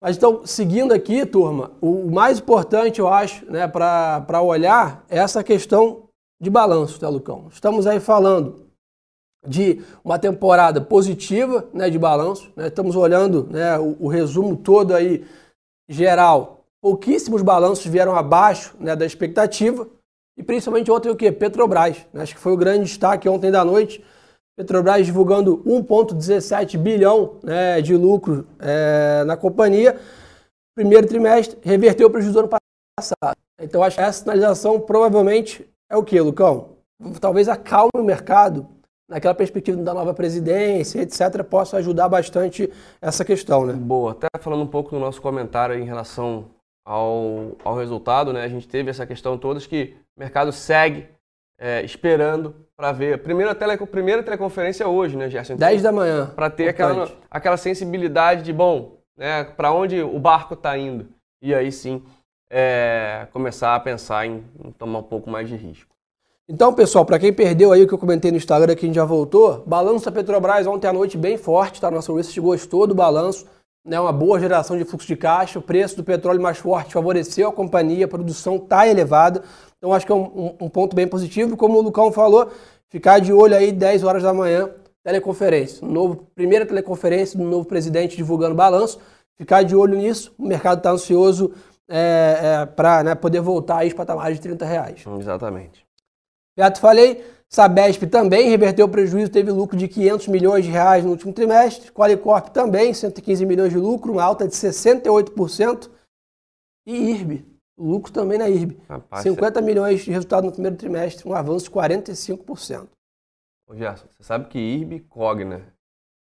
Mas 0.00 0.16
então, 0.16 0.46
seguindo 0.46 0.92
aqui, 0.92 1.26
turma, 1.26 1.72
o 1.80 2.10
mais 2.10 2.38
importante, 2.38 3.00
eu 3.00 3.08
acho, 3.08 3.44
né, 3.50 3.66
para 3.66 4.40
olhar 4.42 5.04
é 5.08 5.18
essa 5.18 5.42
questão 5.42 6.04
de 6.40 6.48
balanço, 6.48 7.00
tá, 7.00 7.08
Lucão? 7.08 7.48
Estamos 7.50 7.86
aí 7.86 7.98
falando 7.98 8.68
de 9.46 9.82
uma 10.04 10.18
temporada 10.18 10.80
positiva 10.80 11.66
né, 11.72 11.90
de 11.90 11.98
balanço. 11.98 12.50
Né? 12.56 12.68
Estamos 12.68 12.96
olhando 12.96 13.48
né, 13.50 13.78
o, 13.78 13.96
o, 14.00 14.08
resumo 14.08 14.56
todo 14.56 14.94
aí 14.94 15.24
geral. 15.88 16.64
Pouquíssimos 16.80 17.42
balanços 17.42 17.86
vieram 17.86 18.14
abaixo 18.14 18.76
né, 18.78 18.94
da 18.94 19.06
expectativa. 19.06 19.86
E 20.36 20.42
principalmente 20.42 20.90
ontem 20.90 21.10
o 21.10 21.16
que? 21.16 21.30
Petrobras. 21.32 22.06
Né? 22.12 22.22
Acho 22.22 22.34
que 22.34 22.40
foi 22.40 22.52
o 22.52 22.56
grande 22.56 22.84
destaque 22.84 23.28
ontem 23.28 23.50
da 23.50 23.64
noite. 23.64 24.04
Petrobras 24.58 25.06
divulgando 25.06 25.62
1,17 25.64 26.76
bilhão 26.76 27.36
né, 27.44 27.80
de 27.80 27.94
lucro 27.94 28.44
é, 28.58 29.22
na 29.24 29.36
companhia. 29.36 29.96
Primeiro 30.76 31.06
trimestre 31.06 31.56
reverteu 31.62 32.08
o 32.08 32.10
prejuízo 32.10 32.32
do 32.32 32.40
ano 32.40 32.48
passado. 32.98 33.36
Então 33.60 33.84
acho 33.84 33.96
que 33.96 34.02
essa 34.02 34.18
sinalização 34.18 34.80
provavelmente 34.80 35.64
é 35.88 35.96
o 35.96 36.02
que, 36.02 36.20
Lucão? 36.20 36.70
Talvez 37.20 37.48
acalme 37.48 37.92
o 37.94 38.02
mercado 38.02 38.66
naquela 39.08 39.32
perspectiva 39.32 39.80
da 39.80 39.94
nova 39.94 40.12
presidência, 40.12 41.02
etc., 41.02 41.44
possa 41.44 41.76
ajudar 41.76 42.08
bastante 42.08 42.68
essa 43.00 43.24
questão, 43.24 43.64
né? 43.64 43.74
Boa. 43.74 44.10
Até 44.10 44.26
falando 44.40 44.64
um 44.64 44.66
pouco 44.66 44.90
do 44.90 44.98
nosso 44.98 45.22
comentário 45.22 45.78
em 45.78 45.84
relação 45.84 46.46
ao, 46.84 47.52
ao 47.64 47.76
resultado, 47.76 48.32
né? 48.32 48.42
A 48.42 48.48
gente 48.48 48.66
teve 48.66 48.90
essa 48.90 49.06
questão 49.06 49.38
toda 49.38 49.60
que 49.60 49.94
o 50.16 50.20
mercado 50.20 50.50
segue 50.50 51.06
é, 51.58 51.82
esperando 51.82 52.54
para 52.76 52.92
ver. 52.92 53.14
A 53.14 53.18
primeira, 53.18 53.54
tele, 53.54 53.76
primeira 53.86 54.22
teleconferência 54.22 54.86
hoje, 54.86 55.16
né, 55.16 55.28
Gerson? 55.28 55.54
Então, 55.54 55.68
10 55.68 55.82
da 55.82 55.92
manhã. 55.92 56.26
Para 56.34 56.48
ter 56.48 56.68
aquela, 56.68 57.10
aquela 57.30 57.56
sensibilidade 57.56 58.42
de, 58.42 58.52
bom, 58.52 58.98
né, 59.16 59.44
para 59.44 59.72
onde 59.72 60.00
o 60.00 60.18
barco 60.18 60.54
está 60.54 60.78
indo. 60.78 61.08
E 61.42 61.54
aí 61.54 61.70
sim 61.70 62.02
é, 62.50 63.26
começar 63.32 63.74
a 63.74 63.80
pensar 63.80 64.26
em, 64.26 64.44
em, 64.64 64.70
tomar 64.72 65.00
um 65.00 65.02
pouco 65.02 65.28
mais 65.30 65.48
de 65.48 65.56
risco. 65.56 65.94
Então, 66.48 66.72
pessoal, 66.72 67.04
para 67.04 67.18
quem 67.18 67.32
perdeu 67.32 67.72
aí 67.72 67.82
o 67.82 67.86
que 67.86 67.92
eu 67.92 67.98
comentei 67.98 68.30
no 68.30 68.38
Instagram, 68.38 68.74
que 68.74 68.86
a 68.86 68.88
gente 68.88 68.96
já 68.96 69.04
voltou, 69.04 69.62
balanço 69.66 70.06
da 70.06 70.12
Petrobras 70.12 70.66
ontem 70.66 70.88
à 70.88 70.92
noite 70.92 71.18
bem 71.18 71.36
forte, 71.36 71.78
tá? 71.78 71.90
Nossa 71.90 72.12
Research 72.12 72.40
gostou 72.40 72.86
do 72.86 72.94
balanço, 72.94 73.46
né? 73.88 73.98
Uma 73.98 74.12
boa 74.12 74.38
geração 74.38 74.76
de 74.76 74.84
fluxo 74.84 75.06
de 75.08 75.16
caixa, 75.16 75.58
o 75.58 75.62
preço 75.62 75.96
do 75.96 76.04
petróleo 76.04 76.40
mais 76.40 76.58
forte 76.58 76.92
favoreceu 76.92 77.48
a 77.48 77.52
companhia, 77.52 78.04
a 78.04 78.08
produção 78.08 78.56
está 78.56 78.86
elevada. 78.86 79.42
Então 79.78 79.92
acho 79.92 80.04
que 80.04 80.12
é 80.12 80.14
um, 80.14 80.54
um, 80.60 80.68
ponto 80.68 80.94
bem 80.94 81.08
positivo. 81.08 81.56
Como 81.56 81.78
o 81.78 81.80
Lucão 81.80 82.12
falou, 82.12 82.50
ficar 82.88 83.18
de 83.18 83.32
olho 83.32 83.56
aí 83.56 83.72
10 83.72 84.04
horas 84.04 84.22
da 84.22 84.34
manhã, 84.34 84.70
teleconferência. 85.02 85.86
Novo, 85.86 86.26
primeira 86.34 86.66
teleconferência 86.66 87.38
do 87.38 87.44
novo 87.44 87.66
presidente 87.66 88.16
divulgando 88.16 88.54
balanço. 88.54 89.00
Ficar 89.36 89.62
de 89.62 89.74
olho 89.74 89.96
nisso. 89.96 90.34
O 90.38 90.46
mercado 90.46 90.78
está 90.78 90.90
ansioso 90.90 91.52
é, 91.88 92.38
é, 92.42 92.66
para 92.66 93.02
né, 93.02 93.14
poder 93.14 93.40
voltar 93.40 93.78
aí 93.78 93.94
para 93.94 94.14
mais 94.14 94.36
de 94.36 94.42
30 94.42 94.66
reais. 94.66 95.04
Exatamente. 95.18 95.86
Beto, 96.56 96.80
falei. 96.80 97.24
Sabesp 97.50 98.02
também 98.06 98.50
reverteu 98.50 98.86
o 98.86 98.88
prejuízo, 98.88 99.30
teve 99.30 99.50
lucro 99.50 99.76
de 99.76 99.88
500 99.88 100.28
milhões 100.28 100.64
de 100.64 100.70
reais 100.70 101.04
no 101.04 101.10
último 101.10 101.32
trimestre. 101.32 101.90
Qualicorp 101.90 102.48
também, 102.48 102.92
115 102.92 103.46
milhões 103.46 103.72
de 103.72 103.78
lucro, 103.78 104.12
uma 104.12 104.22
alta 104.22 104.46
de 104.46 104.54
68%. 104.54 105.90
E 106.86 107.10
IRB, 107.10 107.44
lucro 107.76 108.12
também 108.12 108.38
na 108.38 108.48
IRB. 108.48 108.78
Rapaz, 108.88 109.22
50 109.22 109.60
milhões 109.62 110.02
de 110.02 110.10
resultado 110.10 110.44
no 110.44 110.52
primeiro 110.52 110.76
trimestre, 110.76 111.28
um 111.28 111.34
avanço 111.34 111.66
de 111.66 111.70
45%. 111.70 112.88
Ô 113.66 113.74
Gerson, 113.74 114.06
você 114.16 114.22
sabe 114.22 114.48
que 114.48 114.58
IRB, 114.58 115.00
Cogna 115.00 115.74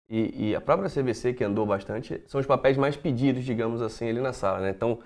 e, 0.10 0.50
e, 0.50 0.55
a 0.55 0.62
própria 0.62 0.89
CVC, 0.89 1.34
que 1.34 1.43
andou 1.43 1.65
bastante, 1.65 2.24
são 2.27 2.39
os 2.39 2.46
papéis 2.46 2.77
mais 2.77 2.96
pedidos, 2.96 3.43
digamos 3.43 3.82
assim, 3.82 4.10
ali 4.10 4.20
na 4.20 4.34
sala, 4.34 4.60
né? 4.60 4.70
Então, 4.70 5.00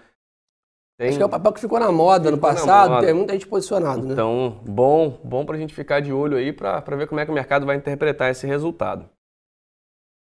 tem... 0.97 1.09
Acho 1.09 1.17
que 1.17 1.23
é 1.23 1.25
o 1.25 1.29
papel 1.29 1.53
que 1.53 1.59
ficou 1.59 1.79
na 1.79 1.91
moda 1.91 2.25
ficou 2.25 2.31
no 2.31 2.37
passado, 2.39 2.91
moda. 2.91 3.05
tem 3.05 3.13
muita 3.13 3.33
gente 3.33 3.47
posicionado, 3.47 4.03
né? 4.03 4.13
Então, 4.13 4.59
bom, 4.65 5.19
bom 5.23 5.45
para 5.45 5.55
a 5.55 5.59
gente 5.59 5.73
ficar 5.73 5.99
de 5.99 6.11
olho 6.11 6.37
aí 6.37 6.51
para 6.51 6.81
ver 6.95 7.07
como 7.07 7.21
é 7.21 7.25
que 7.25 7.31
o 7.31 7.35
mercado 7.35 7.65
vai 7.65 7.75
interpretar 7.75 8.31
esse 8.31 8.47
resultado. 8.47 9.07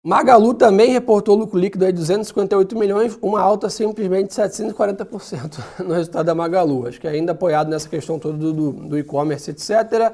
Magalu 0.06 0.54
também 0.54 0.92
reportou 0.92 1.36
lucro 1.36 1.58
líquido 1.58 1.84
de 1.86 1.94
258 1.94 2.78
milhões, 2.78 3.18
uma 3.24 3.42
alta 3.42 3.72
simplesmente 3.72 4.28
de 4.28 4.36
740% 4.36 5.80
no 5.84 5.96
resultado 5.96 6.28
da 6.28 6.36
Magalu. 6.36 6.88
Acho 6.88 7.02
que 7.02 7.08
ainda 7.08 7.32
apoiado 7.32 7.70
nessa 7.70 7.90
questão 7.90 8.20
toda 8.20 8.38
do, 8.38 8.54
do, 8.54 8.72
do 8.72 9.00
e-commerce, 9.00 9.50
etc. 9.50 10.14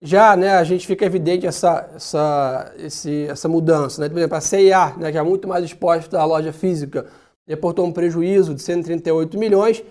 Já 0.00 0.36
né, 0.36 0.52
a 0.52 0.62
gente 0.62 0.86
fica 0.86 1.04
evidente 1.04 1.44
essa, 1.44 1.90
essa, 1.96 2.72
esse, 2.76 3.26
essa 3.26 3.48
mudança. 3.48 4.00
Né? 4.00 4.08
Por 4.08 4.18
exemplo, 4.18 4.36
a 4.36 4.40
CIA, 4.40 4.94
né, 4.96 5.10
que 5.10 5.18
é 5.18 5.22
muito 5.22 5.48
mais 5.48 5.64
exposta 5.64 6.20
à 6.20 6.24
loja 6.24 6.52
física, 6.52 7.06
reportou 7.44 7.84
um 7.84 7.92
prejuízo 7.92 8.54
de 8.54 8.62
138 8.62 9.36
milhões 9.36 9.82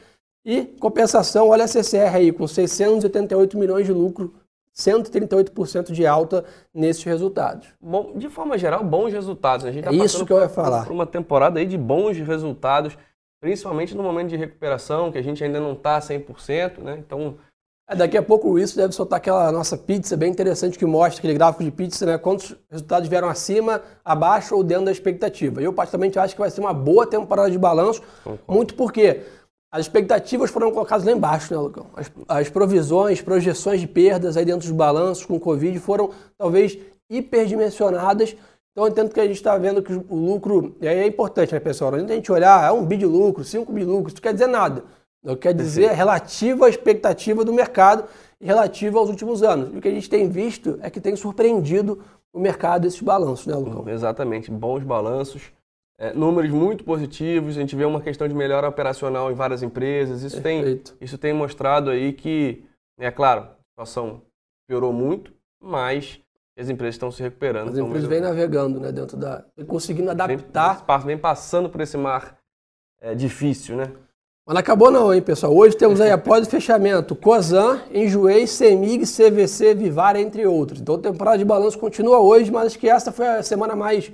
e 0.44 0.66
compensação, 0.80 1.50
olha 1.50 1.66
a 1.66 1.68
CCR 1.68 2.16
aí, 2.16 2.32
com 2.32 2.48
688 2.48 3.58
milhões 3.58 3.86
de 3.86 3.94
lucro, 3.94 4.34
138% 4.76 5.92
de 5.92 6.08
alta 6.08 6.46
nesses 6.74 7.04
resultados. 7.04 7.68
Bom, 7.80 8.14
de 8.16 8.30
forma 8.30 8.58
geral, 8.58 8.84
bons 8.84 9.12
resultados. 9.12 9.66
A 9.66 9.72
gente 9.72 9.84
tá 9.84 9.92
é 9.92 9.96
isso 9.96 10.26
que 10.26 10.34
eu 10.34 10.40
ia 10.40 10.50
falar. 10.50 10.86
Por 10.86 10.94
uma 10.94 11.06
temporada 11.06 11.60
aí 11.60 11.66
de 11.66 11.78
bons 11.78 12.18
resultados, 12.18 12.98
principalmente 13.42 13.96
no 13.96 14.02
momento 14.02 14.30
de 14.30 14.38
recuperação, 14.38 15.12
que 15.12 15.18
a 15.18 15.22
gente 15.22 15.44
ainda 15.44 15.60
não 15.60 15.74
está 15.74 16.00
100%, 16.00 16.80
né? 16.80 16.98
Então, 16.98 17.36
é, 17.90 17.96
daqui 17.96 18.18
a 18.18 18.24
pouco 18.24 18.48
o 18.48 18.52
Wilson 18.54 18.80
deve 18.80 18.94
soltar 18.94 19.18
aquela 19.18 19.52
nossa 19.52 19.78
pizza 19.78 20.16
bem 20.16 20.32
interessante 20.32 20.80
que 20.80 20.86
mostra 20.86 21.20
aquele 21.20 21.34
gráfico 21.34 21.64
de 21.64 21.72
pizza, 21.72 22.06
né? 22.06 22.18
Quantos 22.18 22.56
resultados 22.70 23.10
vieram 23.10 23.28
acima, 23.28 23.82
abaixo 24.06 24.56
ou 24.56 24.64
dentro 24.64 24.86
da 24.86 24.92
expectativa. 24.92 25.62
Eu, 25.62 25.74
particularmente, 25.74 26.18
acho 26.18 26.34
que 26.34 26.40
vai 26.40 26.50
ser 26.50 26.62
uma 26.62 26.74
boa 26.74 27.06
temporada 27.06 27.52
de 27.52 27.58
balanço, 27.58 28.02
muito 28.48 28.76
porque 28.76 29.22
as 29.72 29.82
expectativas 29.82 30.50
foram 30.50 30.70
colocadas 30.72 31.06
lá 31.06 31.12
embaixo, 31.14 31.54
né, 31.54 31.60
Lucão? 31.60 31.86
As, 31.96 32.12
as 32.28 32.50
provisões, 32.50 33.22
projeções 33.22 33.80
de 33.80 33.88
perdas 33.88 34.36
aí 34.36 34.44
dentro 34.44 34.68
dos 34.68 34.72
balanços 34.72 35.26
com 35.26 35.36
o 35.36 35.40
Covid 35.40 35.80
foram 35.80 36.10
talvez 36.38 36.78
hiperdimensionadas. 37.10 38.36
Então, 38.72 38.86
eu 38.86 38.92
entendo 38.92 39.14
que 39.14 39.20
a 39.20 39.26
gente 39.26 39.38
está 39.38 39.58
vendo 39.58 39.82
que 39.82 39.94
o 39.94 40.16
lucro, 40.16 40.76
e 40.82 40.88
aí 40.88 41.00
é 41.00 41.08
importante, 41.08 41.54
né, 41.54 41.60
pessoal? 41.60 41.92
Não 41.92 42.06
a 42.06 42.08
gente 42.08 42.32
olhar, 42.32 42.68
é 42.68 42.72
um 42.72 42.86
bi 42.86 42.98
de 42.98 43.06
lucro, 43.06 43.44
cinco 43.44 43.72
bi 43.72 43.82
de 43.82 43.86
lucro, 43.86 44.08
isso 44.08 44.18
não 44.18 44.22
quer 44.22 44.34
dizer 44.34 44.48
nada. 44.48 44.84
Eu 45.24 45.38
quero 45.38 45.58
dizer 45.58 45.86
é 45.86 45.94
relativo 45.94 46.66
à 46.66 46.70
expectativa 46.70 47.46
do 47.46 47.54
mercado 47.54 48.06
e 48.40 48.46
relativo 48.46 48.98
aos 48.98 49.10
últimos 49.10 49.44
anos. 49.44 49.74
E 49.74 49.78
o 49.78 49.82
que 49.82 49.88
a 49.88 49.92
gente 49.92 50.10
tem 50.10 50.28
visto 50.28 50.80
é 50.82 50.90
que 50.90 51.00
tem 51.00 51.16
surpreendido 51.16 52.00
o 52.34 52.40
mercado 52.40 52.88
esses 52.88 53.02
balanços, 53.02 53.46
né, 53.46 53.56
Lucão? 53.56 53.88
Exatamente, 53.88 54.50
bons 54.50 54.84
balanços, 54.84 55.44
é, 56.02 56.14
números 56.14 56.50
muito 56.50 56.84
positivos, 56.84 57.56
a 57.56 57.60
gente 57.60 57.76
vê 57.76 57.86
uma 57.86 58.02
questão 58.02 58.28
de 58.28 58.34
melhora 58.34 58.68
operacional 58.68 59.32
em 59.32 59.36
várias 59.36 59.62
empresas. 59.62 60.24
Isso, 60.24 60.42
tem, 60.42 60.82
isso 61.00 61.16
tem 61.16 61.32
mostrado 61.32 61.92
aí 61.92 62.12
que, 62.12 62.66
é 62.98 63.12
claro, 63.12 63.42
a 63.42 63.56
situação 63.70 64.24
piorou 64.68 64.92
muito, 64.92 65.32
mas 65.62 66.20
as 66.58 66.70
empresas 66.70 66.96
estão 66.96 67.12
se 67.12 67.22
recuperando. 67.22 67.70
As 67.70 67.78
empresas 67.78 68.10
vêm 68.10 68.20
navegando 68.20 68.80
né, 68.80 68.92
dentro 68.92 69.16
da. 69.16 69.46
conseguindo 69.68 70.10
adaptar. 70.10 70.84
Vem, 70.88 71.06
vem 71.06 71.18
passando 71.20 71.70
por 71.70 71.82
esse 71.82 71.98
mar 71.98 72.36
é, 73.00 73.14
difícil, 73.14 73.76
né? 73.76 73.92
Mas 74.44 74.56
não 74.56 74.60
acabou 74.60 74.90
não, 74.90 75.14
hein, 75.14 75.22
pessoal? 75.22 75.56
Hoje 75.56 75.78
temos 75.78 76.02
aí, 76.02 76.10
após 76.10 76.48
o 76.48 76.50
fechamento, 76.50 77.16
Cosan, 77.16 77.80
Enjoei, 77.94 78.48
Semig, 78.48 79.06
CVC, 79.06 79.76
Vivar, 79.76 80.16
entre 80.16 80.48
outros. 80.48 80.82
Então 80.82 80.96
a 80.96 81.00
temporada 81.00 81.38
de 81.38 81.46
balanço 81.46 81.78
continua 81.78 82.20
hoje, 82.20 82.50
mas 82.50 82.66
acho 82.66 82.80
que 82.80 82.90
essa 82.90 83.12
foi 83.12 83.28
a 83.28 83.44
semana 83.44 83.76
mais 83.76 84.12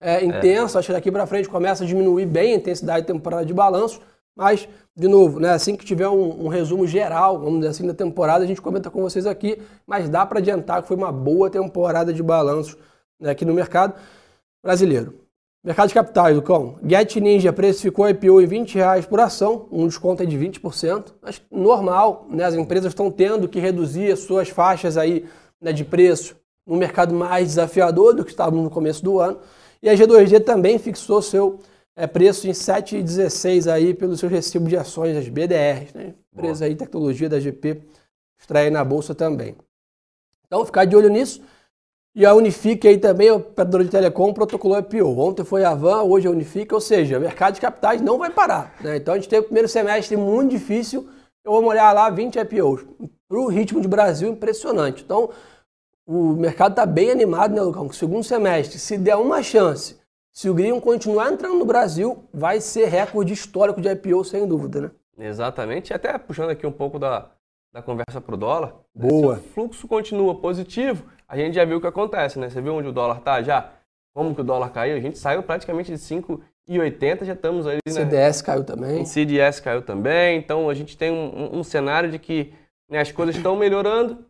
é, 0.00 0.24
intensa. 0.24 0.78
É. 0.78 0.80
Acho 0.80 0.86
que 0.86 0.92
daqui 0.92 1.12
para 1.12 1.26
frente 1.26 1.48
começa 1.48 1.84
a 1.84 1.86
diminuir 1.86 2.26
bem 2.26 2.54
a 2.54 2.56
intensidade 2.56 3.02
da 3.02 3.12
temporada 3.12 3.44
de 3.44 3.52
balanço. 3.52 4.00
Mas, 4.34 4.68
de 4.96 5.06
novo, 5.06 5.38
né, 5.38 5.50
assim 5.50 5.76
que 5.76 5.84
tiver 5.84 6.08
um, 6.08 6.46
um, 6.46 6.48
resumo 6.48 6.86
geral, 6.86 7.38
vamos 7.38 7.60
dizer 7.60 7.68
assim, 7.68 7.86
da 7.86 7.92
temporada, 7.92 8.44
a 8.44 8.46
gente 8.46 8.62
comenta 8.62 8.90
com 8.90 9.02
vocês 9.02 9.26
aqui. 9.26 9.60
Mas 9.86 10.08
dá 10.08 10.24
para 10.24 10.38
adiantar 10.38 10.82
que 10.82 10.88
foi 10.88 10.96
uma 10.96 11.12
boa 11.12 11.50
temporada 11.50 12.12
de 12.12 12.22
balanço 12.22 12.78
né, 13.20 13.30
aqui 13.30 13.44
no 13.44 13.52
mercado 13.52 13.94
brasileiro. 14.62 15.20
Mercado 15.62 15.88
de 15.88 15.94
capitais, 15.94 16.34
Lucão. 16.34 16.78
Get 16.82 17.16
Ninja 17.16 17.52
precificou 17.52 18.06
a 18.06 18.10
IPO 18.10 18.40
em 18.40 18.46
20 18.46 18.76
reais 18.76 19.04
por 19.04 19.20
ação, 19.20 19.68
um 19.70 19.86
desconto 19.86 20.26
de 20.26 20.38
20%. 20.38 21.12
Acho 21.22 21.42
normal, 21.50 22.26
né? 22.30 22.44
As 22.44 22.54
empresas 22.54 22.92
estão 22.92 23.10
tendo 23.10 23.46
que 23.46 23.60
reduzir 23.60 24.10
as 24.10 24.20
suas 24.20 24.48
faixas 24.48 24.96
aí 24.96 25.26
né, 25.60 25.70
de 25.70 25.84
preço 25.84 26.34
no 26.66 26.76
mercado 26.76 27.14
mais 27.14 27.48
desafiador 27.48 28.14
do 28.14 28.24
que 28.24 28.30
estávamos 28.30 28.64
no 28.64 28.70
começo 28.70 29.04
do 29.04 29.20
ano. 29.20 29.38
E 29.82 29.88
a 29.88 29.94
G2G 29.94 30.44
também 30.44 30.78
fixou 30.78 31.22
seu 31.22 31.60
é, 31.96 32.06
preço 32.06 32.46
em 32.48 32.52
7,16 32.52 33.70
aí 33.70 33.94
pelo 33.94 34.16
seu 34.16 34.28
recibo 34.28 34.68
de 34.68 34.76
ações, 34.76 35.16
as 35.16 35.28
BDRs, 35.28 35.94
né? 35.94 36.14
Empresa 36.32 36.64
aí, 36.64 36.74
tecnologia 36.74 37.28
da 37.28 37.40
GP, 37.40 37.82
extrair 38.38 38.70
na 38.70 38.84
bolsa 38.84 39.14
também. 39.14 39.56
Então, 40.46 40.64
ficar 40.64 40.84
de 40.84 40.96
olho 40.96 41.08
nisso. 41.08 41.42
E 42.14 42.26
a 42.26 42.34
Unifique 42.34 42.88
aí 42.88 42.98
também, 42.98 43.30
o 43.30 43.36
operador 43.36 43.84
de 43.84 43.90
telecom, 43.90 44.32
protocolou 44.32 44.78
IPO. 44.78 45.16
Ontem 45.18 45.44
foi 45.44 45.64
a 45.64 45.74
Van, 45.74 46.02
hoje 46.02 46.26
a 46.26 46.30
Unifique, 46.30 46.74
ou 46.74 46.80
seja, 46.80 47.18
o 47.18 47.20
mercado 47.20 47.54
de 47.54 47.60
capitais 47.60 48.00
não 48.00 48.18
vai 48.18 48.30
parar. 48.30 48.74
Né? 48.80 48.96
Então 48.96 49.14
a 49.14 49.16
gente 49.16 49.28
teve 49.28 49.42
o 49.42 49.44
primeiro 49.44 49.68
semestre 49.68 50.16
muito 50.16 50.50
difícil. 50.50 51.08
Eu 51.44 51.52
vou 51.52 51.66
olhar 51.66 51.92
lá 51.92 52.10
20 52.10 52.36
IPOs. 52.36 52.84
Para 53.28 53.38
o 53.38 53.46
ritmo 53.46 53.80
de 53.80 53.86
Brasil, 53.86 54.28
impressionante. 54.28 55.04
Então, 55.04 55.30
o 56.10 56.32
mercado 56.34 56.72
está 56.72 56.84
bem 56.84 57.12
animado, 57.12 57.54
né, 57.54 57.62
Lucão? 57.62 57.88
Segundo 57.92 58.24
semestre, 58.24 58.80
se 58.80 58.98
der 58.98 59.14
uma 59.14 59.44
chance, 59.44 59.96
se 60.32 60.50
o 60.50 60.54
Green 60.54 60.80
continuar 60.80 61.32
entrando 61.32 61.56
no 61.56 61.64
Brasil, 61.64 62.24
vai 62.34 62.60
ser 62.60 62.86
recorde 62.86 63.32
histórico 63.32 63.80
de 63.80 63.88
IPO, 63.88 64.24
sem 64.24 64.44
dúvida, 64.44 64.80
né? 64.80 64.90
Exatamente. 65.28 65.94
Até 65.94 66.18
puxando 66.18 66.50
aqui 66.50 66.66
um 66.66 66.72
pouco 66.72 66.98
da, 66.98 67.30
da 67.72 67.80
conversa 67.80 68.20
para 68.20 68.34
o 68.34 68.38
dólar. 68.38 68.74
Boa. 68.92 69.36
Se 69.36 69.40
o 69.40 69.44
fluxo 69.50 69.86
continua 69.86 70.34
positivo, 70.34 71.04
a 71.28 71.36
gente 71.36 71.54
já 71.54 71.64
viu 71.64 71.76
o 71.78 71.80
que 71.80 71.86
acontece, 71.86 72.40
né? 72.40 72.50
Você 72.50 72.60
viu 72.60 72.74
onde 72.74 72.88
o 72.88 72.92
dólar 72.92 73.18
está 73.18 73.40
já? 73.40 73.72
Como 74.12 74.34
que 74.34 74.40
o 74.40 74.44
dólar 74.44 74.70
caiu? 74.70 74.96
A 74.96 75.00
gente 75.00 75.16
saiu 75.16 75.44
praticamente 75.44 75.92
de 75.92 75.98
5,80, 75.98 77.24
já 77.24 77.34
estamos 77.34 77.68
aí... 77.68 77.78
Né? 77.86 77.92
CDS 77.92 78.42
caiu 78.42 78.64
também. 78.64 79.02
O 79.02 79.06
CDS 79.06 79.60
caiu 79.60 79.82
também. 79.82 80.38
Então, 80.38 80.68
a 80.68 80.74
gente 80.74 80.98
tem 80.98 81.12
um, 81.12 81.60
um 81.60 81.62
cenário 81.62 82.10
de 82.10 82.18
que 82.18 82.52
né, 82.90 82.98
as 82.98 83.12
coisas 83.12 83.36
estão 83.36 83.54
melhorando 83.54 84.26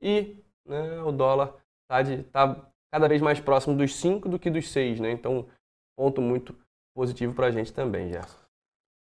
e 0.00 0.43
né, 0.66 1.02
o 1.02 1.12
dólar 1.12 1.54
está 1.90 2.22
tá 2.32 2.66
cada 2.92 3.08
vez 3.08 3.20
mais 3.20 3.40
próximo 3.40 3.76
dos 3.76 3.96
5 3.96 4.28
do 4.28 4.38
que 4.38 4.50
dos 4.50 4.70
6, 4.70 5.00
né? 5.00 5.10
Então, 5.10 5.46
ponto 5.96 6.20
muito 6.20 6.54
positivo 6.94 7.34
para 7.34 7.48
a 7.48 7.50
gente 7.50 7.72
também, 7.72 8.08
Gerson. 8.08 8.44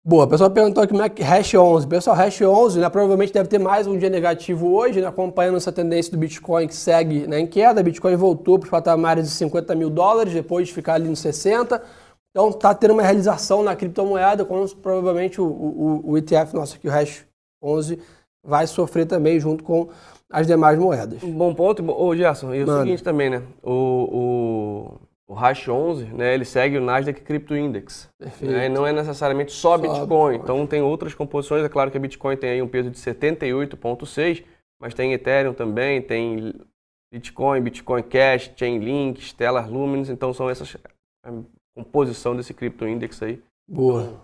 Boa, 0.04 0.26
o 0.26 0.28
pessoal 0.28 0.50
perguntou 0.50 0.82
aqui 0.82 0.94
como 0.94 1.04
é 1.04 1.10
que 1.10 1.22
Hash 1.22 1.54
11. 1.54 1.88
Pessoal, 1.88 2.16
Hash 2.16 2.42
11 2.42 2.80
né, 2.80 2.90
provavelmente 2.90 3.32
deve 3.32 3.48
ter 3.48 3.60
mais 3.60 3.86
um 3.86 3.96
dia 3.96 4.10
negativo 4.10 4.74
hoje, 4.74 5.00
né, 5.00 5.06
acompanhando 5.06 5.58
essa 5.58 5.72
tendência 5.72 6.12
do 6.12 6.18
Bitcoin 6.18 6.68
que 6.68 6.74
segue 6.74 7.28
né, 7.28 7.40
em 7.40 7.46
queda. 7.46 7.84
Bitcoin 7.84 8.16
voltou 8.16 8.58
para 8.58 8.66
os 8.66 8.72
patamares 8.72 9.26
de 9.26 9.32
50 9.32 9.76
mil 9.76 9.92
dólares 9.92 10.34
depois 10.34 10.68
de 10.68 10.74
ficar 10.74 10.96
ali 10.96 11.08
nos 11.08 11.20
60. 11.20 11.84
Então 12.32 12.50
está 12.50 12.74
tendo 12.74 12.96
uma 12.96 13.04
realização 13.04 13.62
na 13.62 13.76
criptomoeda, 13.76 14.44
como 14.44 14.68
provavelmente 14.78 15.40
o, 15.40 15.46
o, 15.46 16.12
o 16.12 16.18
ETF 16.18 16.56
nosso 16.56 16.78
aqui, 16.78 16.88
o 16.88 16.92
Hash 16.92 17.28
11, 17.62 18.00
vai 18.44 18.66
sofrer 18.66 19.06
também 19.06 19.40
junto 19.40 19.64
com 19.64 19.90
as 20.32 20.48
demais 20.48 20.80
moedas. 20.80 21.22
Um 21.24 21.32
bom 21.32 21.54
ponto. 21.54 21.84
Ô, 21.92 22.16
Gerson, 22.16 22.54
e 22.54 22.64
o 22.64 22.80
seguinte 22.80 23.04
também, 23.04 23.30
né? 23.30 23.44
O, 23.62 23.72
o 23.72 25.02
o 25.32 25.34
Hash 25.34 25.70
11, 25.70 26.08
né, 26.08 26.34
ele 26.34 26.44
segue 26.44 26.78
o 26.78 26.82
Nasdaq 26.82 27.22
Crypto 27.22 27.56
Index. 27.56 28.10
Perfeito. 28.20 28.52
Né, 28.52 28.68
não 28.68 28.86
é 28.86 28.92
necessariamente 28.92 29.54
só, 29.54 29.70
só 29.70 29.78
Bitcoin. 29.78 30.00
Bitcoin. 30.00 30.36
Então 30.36 30.68
tem 30.68 30.82
outras 30.82 31.14
composições. 31.14 31.64
É 31.64 31.70
claro 31.70 31.90
que 31.90 31.96
a 31.96 32.02
Bitcoin 32.02 32.36
tem 32.36 32.50
aí 32.50 32.62
um 32.62 32.68
peso 32.68 32.92
de 32.92 32.98
78,6, 32.98 34.44
mas 34.78 34.94
tem 34.94 35.14
Ethereum 35.14 35.54
também, 35.54 36.02
tem 36.02 36.54
Bitcoin, 37.14 37.62
Bitcoin 37.62 38.04
Cash, 38.04 38.52
Chainlink, 38.58 39.22
Stellar 39.22 39.72
Lumens. 39.72 40.10
Então 40.10 40.34
são 40.34 40.50
essas 40.50 40.76
a 41.26 41.32
composição 41.78 42.36
desse 42.36 42.54
Crypto 42.54 42.86
Index 42.86 43.24
aí. 43.24 43.42
Boa. 43.70 44.02
Então, 44.02 44.22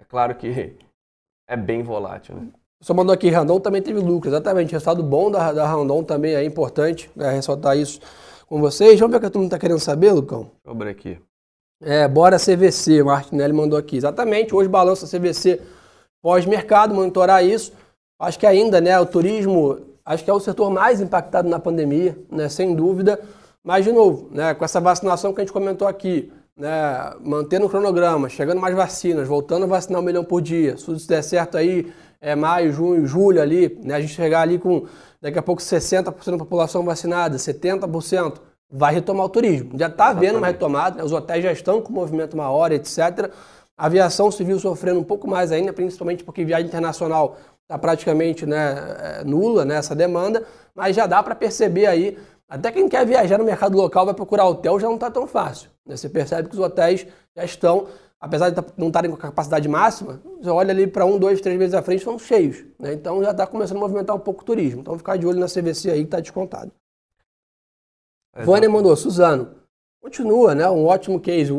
é 0.00 0.04
claro 0.04 0.34
que 0.34 0.74
é 1.46 1.56
bem 1.58 1.82
volátil, 1.82 2.36
né? 2.36 2.48
Só 2.80 2.94
mandou 2.94 3.12
aqui, 3.12 3.28
Randon 3.28 3.58
também 3.58 3.82
teve 3.82 3.98
lucro, 3.98 4.30
exatamente. 4.30 4.72
Resultado 4.72 5.02
bom 5.02 5.30
da, 5.30 5.52
da 5.52 5.66
Randon 5.66 6.04
também 6.04 6.34
é 6.34 6.44
importante 6.44 7.10
né, 7.16 7.30
ressaltar 7.30 7.76
isso 7.76 8.00
com 8.46 8.60
vocês. 8.60 8.98
Vamos 9.00 9.12
ver 9.12 9.16
o 9.16 9.20
que 9.20 9.26
a 9.26 9.30
turma 9.30 9.46
está 9.46 9.58
querendo 9.58 9.80
saber, 9.80 10.12
Lucão? 10.12 10.50
Sobre 10.64 10.88
aqui. 10.88 11.18
É, 11.82 12.06
bora 12.06 12.38
CVC, 12.38 13.02
o 13.02 13.06
Martinelli 13.06 13.52
mandou 13.52 13.78
aqui. 13.78 13.96
Exatamente, 13.96 14.54
hoje 14.54 14.68
balança 14.68 15.06
CVC 15.06 15.60
pós-mercado, 16.22 16.94
monitorar 16.94 17.44
isso. 17.44 17.72
Acho 18.20 18.38
que 18.38 18.46
ainda, 18.46 18.80
né, 18.80 18.98
o 18.98 19.06
turismo, 19.06 19.78
acho 20.04 20.24
que 20.24 20.30
é 20.30 20.34
o 20.34 20.40
setor 20.40 20.70
mais 20.70 21.00
impactado 21.00 21.48
na 21.48 21.58
pandemia, 21.58 22.18
né, 22.30 22.48
sem 22.48 22.74
dúvida. 22.74 23.20
Mas, 23.62 23.84
de 23.84 23.92
novo, 23.92 24.28
né, 24.32 24.54
com 24.54 24.64
essa 24.64 24.80
vacinação 24.80 25.32
que 25.32 25.40
a 25.40 25.44
gente 25.44 25.52
comentou 25.52 25.86
aqui, 25.86 26.32
né, 26.56 27.14
mantendo 27.20 27.66
o 27.66 27.68
cronograma, 27.68 28.28
chegando 28.28 28.60
mais 28.60 28.74
vacinas, 28.74 29.28
voltando 29.28 29.64
a 29.64 29.68
vacinar 29.68 30.00
um 30.00 30.04
milhão 30.04 30.24
por 30.24 30.40
dia, 30.40 30.76
se 30.76 30.84
tudo 30.84 31.06
der 31.06 31.22
certo 31.22 31.56
aí, 31.56 31.92
é 32.20 32.34
maio, 32.34 32.72
junho, 32.72 33.06
julho 33.06 33.40
ali, 33.40 33.78
né, 33.82 33.94
a 33.94 34.00
gente 34.00 34.14
chegar 34.14 34.42
ali 34.42 34.58
com 34.58 34.86
daqui 35.20 35.38
a 35.38 35.42
pouco 35.42 35.60
60% 35.60 36.30
da 36.32 36.38
população 36.38 36.84
vacinada, 36.84 37.36
70%, 37.36 38.40
vai 38.70 38.94
retomar 38.94 39.26
o 39.26 39.28
turismo. 39.28 39.78
Já 39.78 39.86
está 39.86 40.08
havendo 40.08 40.38
uma 40.38 40.46
retomada, 40.46 40.96
né? 40.96 41.04
os 41.04 41.12
hotéis 41.12 41.42
já 41.42 41.52
estão 41.52 41.80
com 41.80 41.92
movimento 41.92 42.36
maior, 42.36 42.70
etc. 42.70 43.30
A 43.76 43.86
aviação 43.86 44.30
civil 44.30 44.58
sofrendo 44.58 45.00
um 45.00 45.04
pouco 45.04 45.28
mais 45.28 45.50
ainda, 45.50 45.72
principalmente 45.72 46.22
porque 46.22 46.44
viagem 46.44 46.66
internacional 46.66 47.36
está 47.62 47.78
praticamente 47.78 48.46
né, 48.46 48.74
é, 49.20 49.24
nula 49.24 49.64
nessa 49.64 49.94
né, 49.94 49.98
demanda, 49.98 50.44
mas 50.74 50.96
já 50.96 51.06
dá 51.06 51.22
para 51.22 51.34
perceber 51.34 51.86
aí, 51.86 52.18
até 52.48 52.72
quem 52.72 52.88
quer 52.88 53.04
viajar 53.06 53.38
no 53.38 53.44
mercado 53.44 53.76
local 53.76 54.06
vai 54.06 54.14
procurar 54.14 54.46
hotel, 54.46 54.80
já 54.80 54.86
não 54.86 54.94
está 54.94 55.10
tão 55.10 55.26
fácil. 55.26 55.70
Né? 55.86 55.96
Você 55.96 56.08
percebe 56.08 56.48
que 56.48 56.54
os 56.54 56.60
hotéis 56.60 57.06
já 57.36 57.44
estão 57.44 57.86
apesar 58.20 58.50
de 58.50 58.56
tá, 58.56 58.64
não 58.76 58.88
estarem 58.88 59.10
com 59.10 59.16
capacidade 59.16 59.68
máxima, 59.68 60.20
você 60.40 60.50
olha 60.50 60.70
ali 60.70 60.86
para 60.86 61.04
um, 61.04 61.18
dois, 61.18 61.40
três 61.40 61.58
meses 61.58 61.74
à 61.74 61.82
frente, 61.82 62.00
estão 62.00 62.18
cheios. 62.18 62.64
Né? 62.78 62.92
Então 62.92 63.22
já 63.22 63.30
está 63.30 63.46
começando 63.46 63.76
a 63.76 63.80
movimentar 63.80 64.16
um 64.16 64.20
pouco 64.20 64.42
o 64.42 64.44
turismo. 64.44 64.80
Então 64.80 64.98
ficar 64.98 65.16
de 65.16 65.26
olho 65.26 65.38
na 65.38 65.46
CVC 65.46 65.90
aí 65.90 66.00
que 66.00 66.04
está 66.06 66.20
descontado. 66.20 66.72
É, 68.34 68.44
Vânia 68.44 68.68
mandou, 68.68 68.94
Suzano, 68.96 69.54
continua, 70.00 70.54
né? 70.54 70.68
Um 70.68 70.86
ótimo 70.86 71.20
case. 71.20 71.52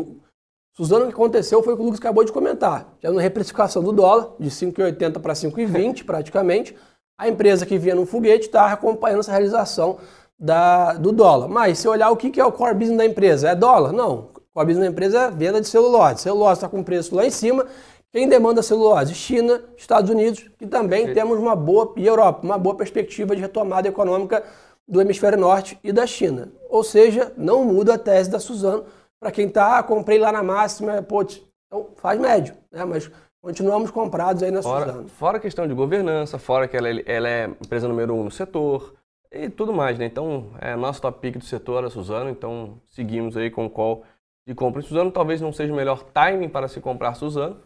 Suzano, 0.73 1.05
o 1.05 1.07
que 1.07 1.13
aconteceu 1.13 1.61
foi 1.61 1.73
o 1.73 1.75
que 1.75 1.81
o 1.81 1.85
Lucas 1.85 1.99
acabou 1.99 2.23
de 2.23 2.31
comentar. 2.31 2.93
Já 3.01 3.11
na 3.11 3.21
reprecificação 3.21 3.83
do 3.83 3.91
dólar, 3.91 4.35
de 4.39 4.49
5,80 4.49 5.19
para 5.19 5.33
5,20 5.33 6.05
praticamente, 6.05 6.75
a 7.17 7.27
empresa 7.27 7.65
que 7.65 7.77
vinha 7.77 7.95
no 7.95 8.05
foguete 8.05 8.45
está 8.45 8.71
acompanhando 8.71 9.19
essa 9.19 9.31
realização 9.31 9.97
da, 10.39 10.93
do 10.93 11.11
dólar. 11.11 11.49
Mas 11.49 11.79
se 11.79 11.87
olhar 11.87 12.09
o 12.11 12.15
que, 12.15 12.29
que 12.29 12.39
é 12.39 12.45
o 12.45 12.51
core 12.51 12.75
business 12.75 12.97
da 12.97 13.05
empresa, 13.05 13.49
é 13.49 13.55
dólar? 13.55 13.91
Não. 13.91 14.29
Business 14.55 14.79
da 14.79 14.87
empresa 14.87 15.19
é 15.21 15.31
venda 15.31 15.61
de 15.61 15.67
celulose. 15.67 16.21
Celulose 16.21 16.53
está 16.53 16.69
com 16.69 16.83
preço 16.83 17.15
lá 17.15 17.25
em 17.25 17.29
cima. 17.29 17.65
Quem 18.11 18.27
demanda 18.27 18.63
celulose? 18.63 19.13
China, 19.13 19.61
Estados 19.77 20.09
Unidos, 20.09 20.49
que 20.57 20.65
também 20.65 21.13
temos 21.13 21.37
uma 21.37 21.55
boa, 21.55 21.93
e 21.95 22.07
Europa, 22.07 22.39
uma 22.43 22.57
boa 22.57 22.75
perspectiva 22.75 23.35
de 23.35 23.41
retomada 23.41 23.87
econômica 23.87 24.43
do 24.87 24.99
hemisfério 24.99 25.37
norte 25.37 25.77
e 25.83 25.91
da 25.91 26.07
China. 26.07 26.51
Ou 26.67 26.83
seja, 26.83 27.31
não 27.37 27.63
muda 27.63 27.93
a 27.93 27.97
tese 27.99 28.29
da 28.29 28.39
Suzano 28.39 28.85
para 29.19 29.31
quem 29.31 29.47
está, 29.47 29.77
ah, 29.77 29.83
comprei 29.83 30.17
lá 30.17 30.31
na 30.31 30.41
máxima, 30.41 31.03
pô, 31.03 31.21
então 31.21 31.89
faz 31.97 32.19
médio, 32.19 32.55
né? 32.71 32.83
Mas 32.83 33.11
continuamos 33.39 33.91
comprados 33.91 34.41
aí 34.41 34.49
na 34.49 34.63
fora, 34.63 34.87
Suzano. 34.87 35.09
Fora 35.09 35.37
a 35.37 35.41
questão 35.41 35.67
de 35.67 35.73
governança, 35.75 36.39
fora 36.39 36.67
que 36.67 36.75
ela, 36.75 36.89
ela 36.89 37.29
é 37.29 37.45
empresa 37.45 37.87
número 37.87 38.15
um 38.15 38.23
no 38.23 38.31
setor 38.31 38.95
e 39.31 39.49
tudo 39.49 39.71
mais, 39.71 39.99
né? 39.99 40.05
Então, 40.05 40.47
é 40.59 40.75
nosso 40.75 40.99
top 40.99 41.19
pick 41.19 41.37
do 41.37 41.45
setor, 41.45 41.85
a 41.85 41.89
Suzano, 41.91 42.29
então 42.31 42.81
seguimos 42.87 43.37
aí 43.37 43.51
com 43.51 43.67
o 43.67 43.69
call 43.69 44.03
de 44.49 44.55
compra 44.55 44.81
em 44.81 44.83
Suzano. 44.83 45.11
Talvez 45.11 45.39
não 45.39 45.53
seja 45.53 45.71
o 45.71 45.75
melhor 45.75 46.03
timing 46.03 46.49
para 46.49 46.67
se 46.67 46.81
comprar 46.81 47.13
Suzano, 47.13 47.57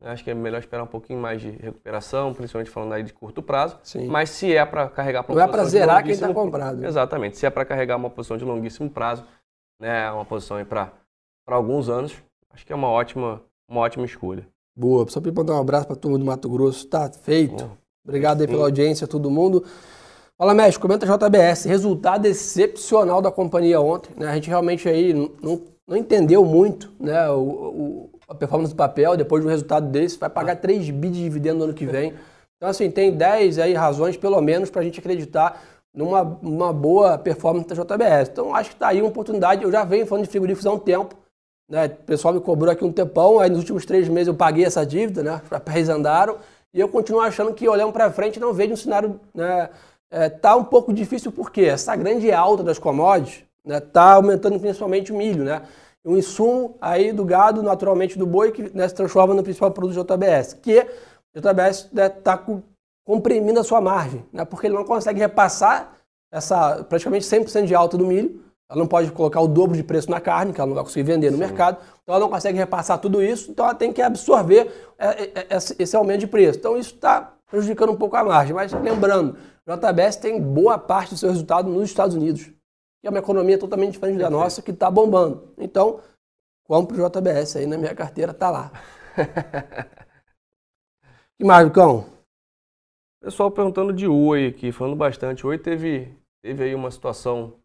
né? 0.00 0.10
Acho 0.10 0.24
que 0.24 0.30
é 0.30 0.34
melhor 0.34 0.58
esperar 0.58 0.82
um 0.82 0.88
pouquinho 0.88 1.20
mais 1.20 1.40
de 1.40 1.50
recuperação, 1.50 2.34
principalmente 2.34 2.68
falando 2.68 2.92
aí 2.94 3.04
de 3.04 3.12
curto 3.12 3.40
prazo. 3.40 3.78
Sim. 3.84 4.08
Mas 4.08 4.30
se 4.30 4.52
é 4.54 4.66
para 4.66 4.88
carregar 4.88 5.22
para 5.22 5.34
Não 5.36 5.42
é 5.42 5.46
para 5.46 5.64
zerar 5.64 6.02
quem 6.02 6.10
está 6.10 6.34
comprado. 6.34 6.84
Exatamente. 6.84 7.38
Se 7.38 7.46
é 7.46 7.50
para 7.50 7.64
carregar 7.64 7.96
uma 7.96 8.10
posição 8.10 8.36
de 8.36 8.44
longuíssimo 8.44 8.90
prazo, 8.90 9.24
né, 9.80 10.10
uma 10.10 10.24
posição 10.24 10.56
aí 10.56 10.64
para 10.64 10.90
alguns 11.46 11.88
anos, 11.88 12.12
acho 12.50 12.66
que 12.66 12.72
é 12.72 12.76
uma 12.76 12.88
ótima, 12.88 13.40
uma 13.68 13.80
ótima 13.80 14.04
escolha. 14.04 14.44
Boa. 14.76 15.08
Só 15.08 15.20
para 15.20 15.30
mandar 15.30 15.54
um 15.54 15.60
abraço 15.60 15.86
para 15.86 15.94
todo 15.94 16.10
mundo 16.10 16.22
do 16.22 16.26
Mato 16.26 16.48
Grosso. 16.48 16.88
Tá 16.88 17.08
feito. 17.08 17.64
Bom, 17.64 17.76
Obrigado 18.04 18.40
aí 18.40 18.48
pela 18.48 18.64
audiência, 18.64 19.06
todo 19.06 19.30
mundo. 19.30 19.64
Fala, 20.36 20.54
México, 20.54 20.82
comenta 20.82 21.06
JBS. 21.06 21.66
Resultado 21.66 22.26
excepcional 22.26 23.22
da 23.22 23.30
companhia 23.30 23.80
ontem. 23.80 24.10
Né? 24.16 24.26
A 24.26 24.34
gente 24.34 24.48
realmente 24.48 24.88
aí 24.88 25.14
não, 25.14 25.60
não 25.88 25.96
entendeu 25.96 26.44
muito 26.44 26.92
né, 26.98 27.28
o, 27.30 27.40
o, 27.40 28.10
a 28.28 28.34
performance 28.34 28.72
do 28.72 28.76
papel. 28.76 29.16
Depois 29.16 29.42
do 29.42 29.48
resultado 29.48 29.88
desse, 29.88 30.18
vai 30.18 30.30
pagar 30.30 30.56
3 30.56 30.90
bi 30.90 31.10
de 31.10 31.22
dividendo 31.22 31.58
no 31.58 31.64
ano 31.64 31.74
que 31.74 31.86
vem. 31.86 32.14
Então, 32.56 32.70
assim, 32.70 32.90
tem 32.90 33.12
10 33.12 33.58
aí 33.58 33.74
razões, 33.74 34.16
pelo 34.16 34.40
menos, 34.40 34.70
para 34.70 34.80
a 34.80 34.84
gente 34.84 35.00
acreditar 35.00 35.60
numa 35.94 36.22
uma 36.22 36.72
boa 36.72 37.18
performance 37.18 37.68
da 37.68 37.74
JBS. 37.74 38.28
Então, 38.30 38.54
acho 38.54 38.70
que 38.70 38.76
está 38.76 38.88
aí 38.88 39.02
uma 39.02 39.10
oportunidade. 39.10 39.64
Eu 39.64 39.72
já 39.72 39.84
venho 39.84 40.06
falando 40.06 40.24
de 40.24 40.30
frigoríficos 40.30 40.66
há 40.66 40.72
um 40.72 40.78
tempo. 40.78 41.14
Né? 41.68 41.86
O 41.86 42.04
pessoal 42.04 42.32
me 42.32 42.40
cobrou 42.40 42.70
aqui 42.70 42.84
um 42.84 42.92
tempão, 42.92 43.40
aí 43.40 43.48
nos 43.50 43.60
últimos 43.60 43.84
três 43.84 44.08
meses 44.08 44.28
eu 44.28 44.34
paguei 44.34 44.64
essa 44.64 44.84
dívida, 44.84 45.22
né? 45.22 45.40
Os 45.42 45.48
papéis 45.48 45.88
andaram, 45.88 46.36
e 46.74 46.80
eu 46.80 46.88
continuo 46.88 47.20
achando 47.20 47.52
que 47.54 47.68
olhando 47.68 47.92
para 47.92 48.10
frente 48.10 48.38
não 48.40 48.52
vejo 48.52 48.74
um 48.74 48.76
cenário. 48.76 49.20
Né? 49.34 49.70
É, 50.10 50.28
tá 50.28 50.54
um 50.54 50.64
pouco 50.64 50.92
difícil 50.92 51.32
porque 51.32 51.62
essa 51.62 51.96
grande 51.96 52.30
alta 52.30 52.62
das 52.62 52.78
commodities 52.78 53.44
né, 53.64 53.80
tá 53.80 54.14
aumentando 54.14 54.58
principalmente 54.58 55.12
o 55.12 55.16
milho, 55.16 55.44
né? 55.44 55.62
Um 56.04 56.16
insumo 56.16 56.76
aí 56.80 57.12
do 57.12 57.24
gado, 57.24 57.62
naturalmente 57.62 58.18
do 58.18 58.26
boi, 58.26 58.50
que 58.50 58.76
né, 58.76 58.88
se 58.88 58.94
transforma 58.94 59.34
no 59.34 59.42
principal 59.42 59.70
produto 59.70 59.94
do 59.94 60.04
JBS, 60.04 60.54
que 60.54 60.80
o 61.34 61.40
JBS 61.40 61.90
está 61.94 62.36
né, 62.36 62.62
comprimindo 63.04 63.60
a 63.60 63.64
sua 63.64 63.80
margem, 63.80 64.24
né? 64.32 64.44
Porque 64.44 64.66
ele 64.66 64.74
não 64.74 64.84
consegue 64.84 65.20
repassar 65.20 65.96
essa 66.32 66.82
praticamente 66.84 67.24
100% 67.24 67.66
de 67.66 67.74
alta 67.74 67.96
do 67.96 68.06
milho 68.06 68.42
ela 68.72 68.78
não 68.78 68.86
pode 68.86 69.10
colocar 69.12 69.38
o 69.42 69.46
dobro 69.46 69.76
de 69.76 69.82
preço 69.82 70.10
na 70.10 70.18
carne, 70.18 70.52
que 70.52 70.58
ela 70.58 70.66
não 70.66 70.74
vai 70.74 70.82
conseguir 70.82 71.02
vender 71.02 71.30
no 71.30 71.36
Sim. 71.36 71.42
mercado. 71.42 71.76
Então 72.02 72.14
ela 72.14 72.24
não 72.24 72.30
consegue 72.30 72.56
repassar 72.56 72.98
tudo 72.98 73.22
isso, 73.22 73.50
então 73.50 73.66
ela 73.66 73.74
tem 73.74 73.92
que 73.92 74.00
absorver 74.00 74.94
é, 74.98 75.08
é, 75.08 75.46
é, 75.50 75.56
esse 75.78 75.94
aumento 75.94 76.20
de 76.20 76.26
preço. 76.26 76.58
Então 76.58 76.78
isso 76.78 76.94
está 76.94 77.34
prejudicando 77.50 77.92
um 77.92 77.96
pouco 77.96 78.16
a 78.16 78.24
margem. 78.24 78.54
Mas 78.54 78.72
lembrando, 78.72 79.36
o 79.66 79.76
JBS 79.76 80.16
tem 80.16 80.40
boa 80.40 80.78
parte 80.78 81.10
do 81.10 81.18
seu 81.18 81.28
resultado 81.28 81.68
nos 81.68 81.84
Estados 81.84 82.16
Unidos, 82.16 82.50
que 83.02 83.06
é 83.06 83.10
uma 83.10 83.18
economia 83.18 83.58
totalmente 83.58 83.92
diferente 83.92 84.18
da 84.18 84.30
nossa, 84.30 84.62
que 84.62 84.70
está 84.70 84.90
bombando. 84.90 85.52
Então, 85.58 86.00
compre 86.64 86.98
o 86.98 87.10
JBS 87.10 87.56
aí 87.56 87.66
na 87.66 87.76
minha 87.76 87.94
carteira, 87.94 88.32
tá 88.32 88.48
lá. 88.48 88.72
que 91.36 91.44
mais, 91.44 91.66
Lucão? 91.66 92.06
Pessoal 93.20 93.50
perguntando 93.50 93.92
de 93.92 94.06
Oi 94.06 94.46
aqui, 94.46 94.72
falando 94.72 94.96
bastante. 94.96 95.46
Oi 95.46 95.58
teve, 95.58 96.16
teve 96.42 96.64
aí 96.64 96.74
uma 96.74 96.90
situação 96.90 97.60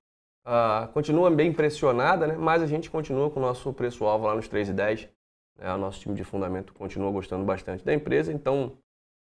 Uh, 0.47 0.87
continua 0.93 1.29
bem 1.29 1.51
pressionada, 1.51 2.25
né? 2.25 2.37
mas 2.39 2.63
a 2.63 2.65
gente 2.65 2.89
continua 2.89 3.29
com 3.29 3.37
o 3.37 3.43
nosso 3.43 3.73
preço-alvo 3.73 4.27
lá 4.27 4.33
nos 4.33 4.47
3,10. 4.47 5.09
Né? 5.57 5.73
O 5.73 5.77
nosso 5.77 5.99
time 5.99 6.15
de 6.15 6.23
fundamento 6.23 6.73
continua 6.73 7.11
gostando 7.11 7.43
bastante 7.43 7.83
da 7.83 7.93
empresa, 7.93 8.31
então 8.31 8.67
o 8.67 8.77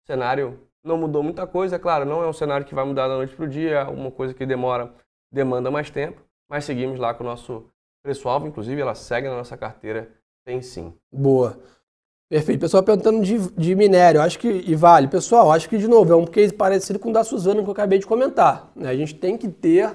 cenário 0.07 0.59
não 0.83 0.97
mudou 0.97 1.21
muita 1.21 1.45
coisa. 1.45 1.75
É 1.75 1.79
claro, 1.79 2.05
não 2.05 2.23
é 2.23 2.27
um 2.27 2.33
cenário 2.33 2.65
que 2.65 2.73
vai 2.73 2.83
mudar 2.83 3.07
da 3.07 3.17
noite 3.17 3.35
para 3.35 3.45
o 3.45 3.47
dia, 3.47 3.81
é 3.81 3.83
uma 3.83 4.09
coisa 4.09 4.33
que 4.33 4.43
demora, 4.47 4.91
demanda 5.31 5.71
mais 5.71 5.89
tempo, 5.89 6.21
mas 6.49 6.65
seguimos 6.65 6.99
lá 6.99 7.13
com 7.13 7.23
o 7.23 7.27
nosso 7.27 7.65
preço-alvo, 8.03 8.47
inclusive 8.47 8.81
ela 8.81 8.95
segue 8.95 9.27
na 9.27 9.37
nossa 9.37 9.55
carteira, 9.55 10.11
tem 10.45 10.61
sim. 10.61 10.93
Boa. 11.11 11.57
Perfeito. 12.31 12.61
Pessoal 12.61 12.81
perguntando 12.81 13.21
de, 13.21 13.37
de 13.51 13.75
minério, 13.75 14.21
acho 14.21 14.39
que, 14.39 14.47
e 14.47 14.73
vale. 14.73 15.09
Pessoal, 15.09 15.51
acho 15.51 15.67
que, 15.67 15.77
de 15.77 15.87
novo, 15.87 16.13
é 16.13 16.15
um 16.15 16.25
case 16.25 16.53
parecido 16.53 16.97
com 16.97 17.09
o 17.09 17.13
da 17.13 17.25
Suzana 17.25 17.61
que 17.61 17.67
eu 17.67 17.73
acabei 17.73 17.99
de 17.99 18.07
comentar. 18.07 18.71
Né? 18.73 18.89
A 18.89 18.95
gente 18.95 19.15
tem 19.15 19.37
que 19.37 19.49
ter 19.49 19.93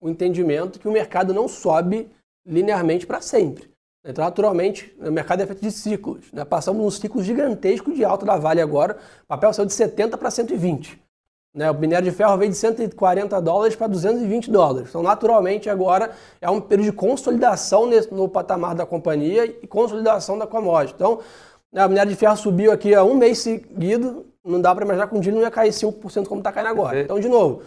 o 0.00 0.08
entendimento 0.08 0.80
que 0.80 0.88
o 0.88 0.92
mercado 0.92 1.32
não 1.32 1.46
sobe 1.46 2.10
linearmente 2.44 3.06
para 3.06 3.20
sempre. 3.20 3.70
Então, 4.04 4.24
naturalmente, 4.24 4.96
o 5.00 5.12
mercado 5.12 5.42
é 5.42 5.46
feito 5.46 5.62
de 5.62 5.70
ciclos. 5.70 6.32
Né? 6.32 6.44
Passamos 6.44 6.84
um 6.84 6.90
ciclo 6.90 7.22
gigantesco 7.22 7.92
de 7.92 8.04
alta 8.04 8.26
da 8.26 8.36
Vale 8.36 8.60
agora. 8.60 8.98
O 9.22 9.26
papel 9.28 9.52
saiu 9.52 9.66
de 9.66 9.72
70 9.72 10.18
para 10.18 10.30
120. 10.30 11.00
Né? 11.56 11.70
O 11.70 11.74
minério 11.74 12.08
de 12.08 12.14
ferro 12.14 12.36
veio 12.36 12.50
de 12.50 12.56
140 12.58 13.40
dólares 13.40 13.74
para 13.74 13.86
220 13.86 14.50
dólares. 14.50 14.90
Então, 14.90 15.02
naturalmente, 15.02 15.70
agora 15.70 16.10
é 16.38 16.50
um 16.50 16.60
período 16.60 16.90
de 16.90 16.92
consolidação 16.92 17.86
nesse, 17.86 18.12
no 18.12 18.28
patamar 18.28 18.74
da 18.74 18.84
companhia 18.84 19.46
e 19.46 19.66
consolidação 19.66 20.38
da 20.38 20.46
commodity. 20.46 20.92
Então, 20.94 21.20
né, 21.72 21.84
o 21.86 21.88
minério 21.88 22.12
de 22.12 22.16
ferro 22.16 22.36
subiu 22.36 22.70
aqui 22.70 22.94
há 22.94 23.02
um 23.02 23.14
mês 23.14 23.38
seguido. 23.38 24.26
Não 24.44 24.60
dá 24.60 24.74
para 24.74 24.84
imaginar 24.84 25.06
que 25.08 25.16
um 25.16 25.20
dia 25.20 25.32
não 25.32 25.40
ia 25.40 25.50
cair 25.50 25.70
5% 25.70 26.26
como 26.26 26.40
está 26.40 26.52
caindo 26.52 26.68
agora. 26.68 27.00
Então, 27.00 27.18
de 27.18 27.28
novo, 27.28 27.62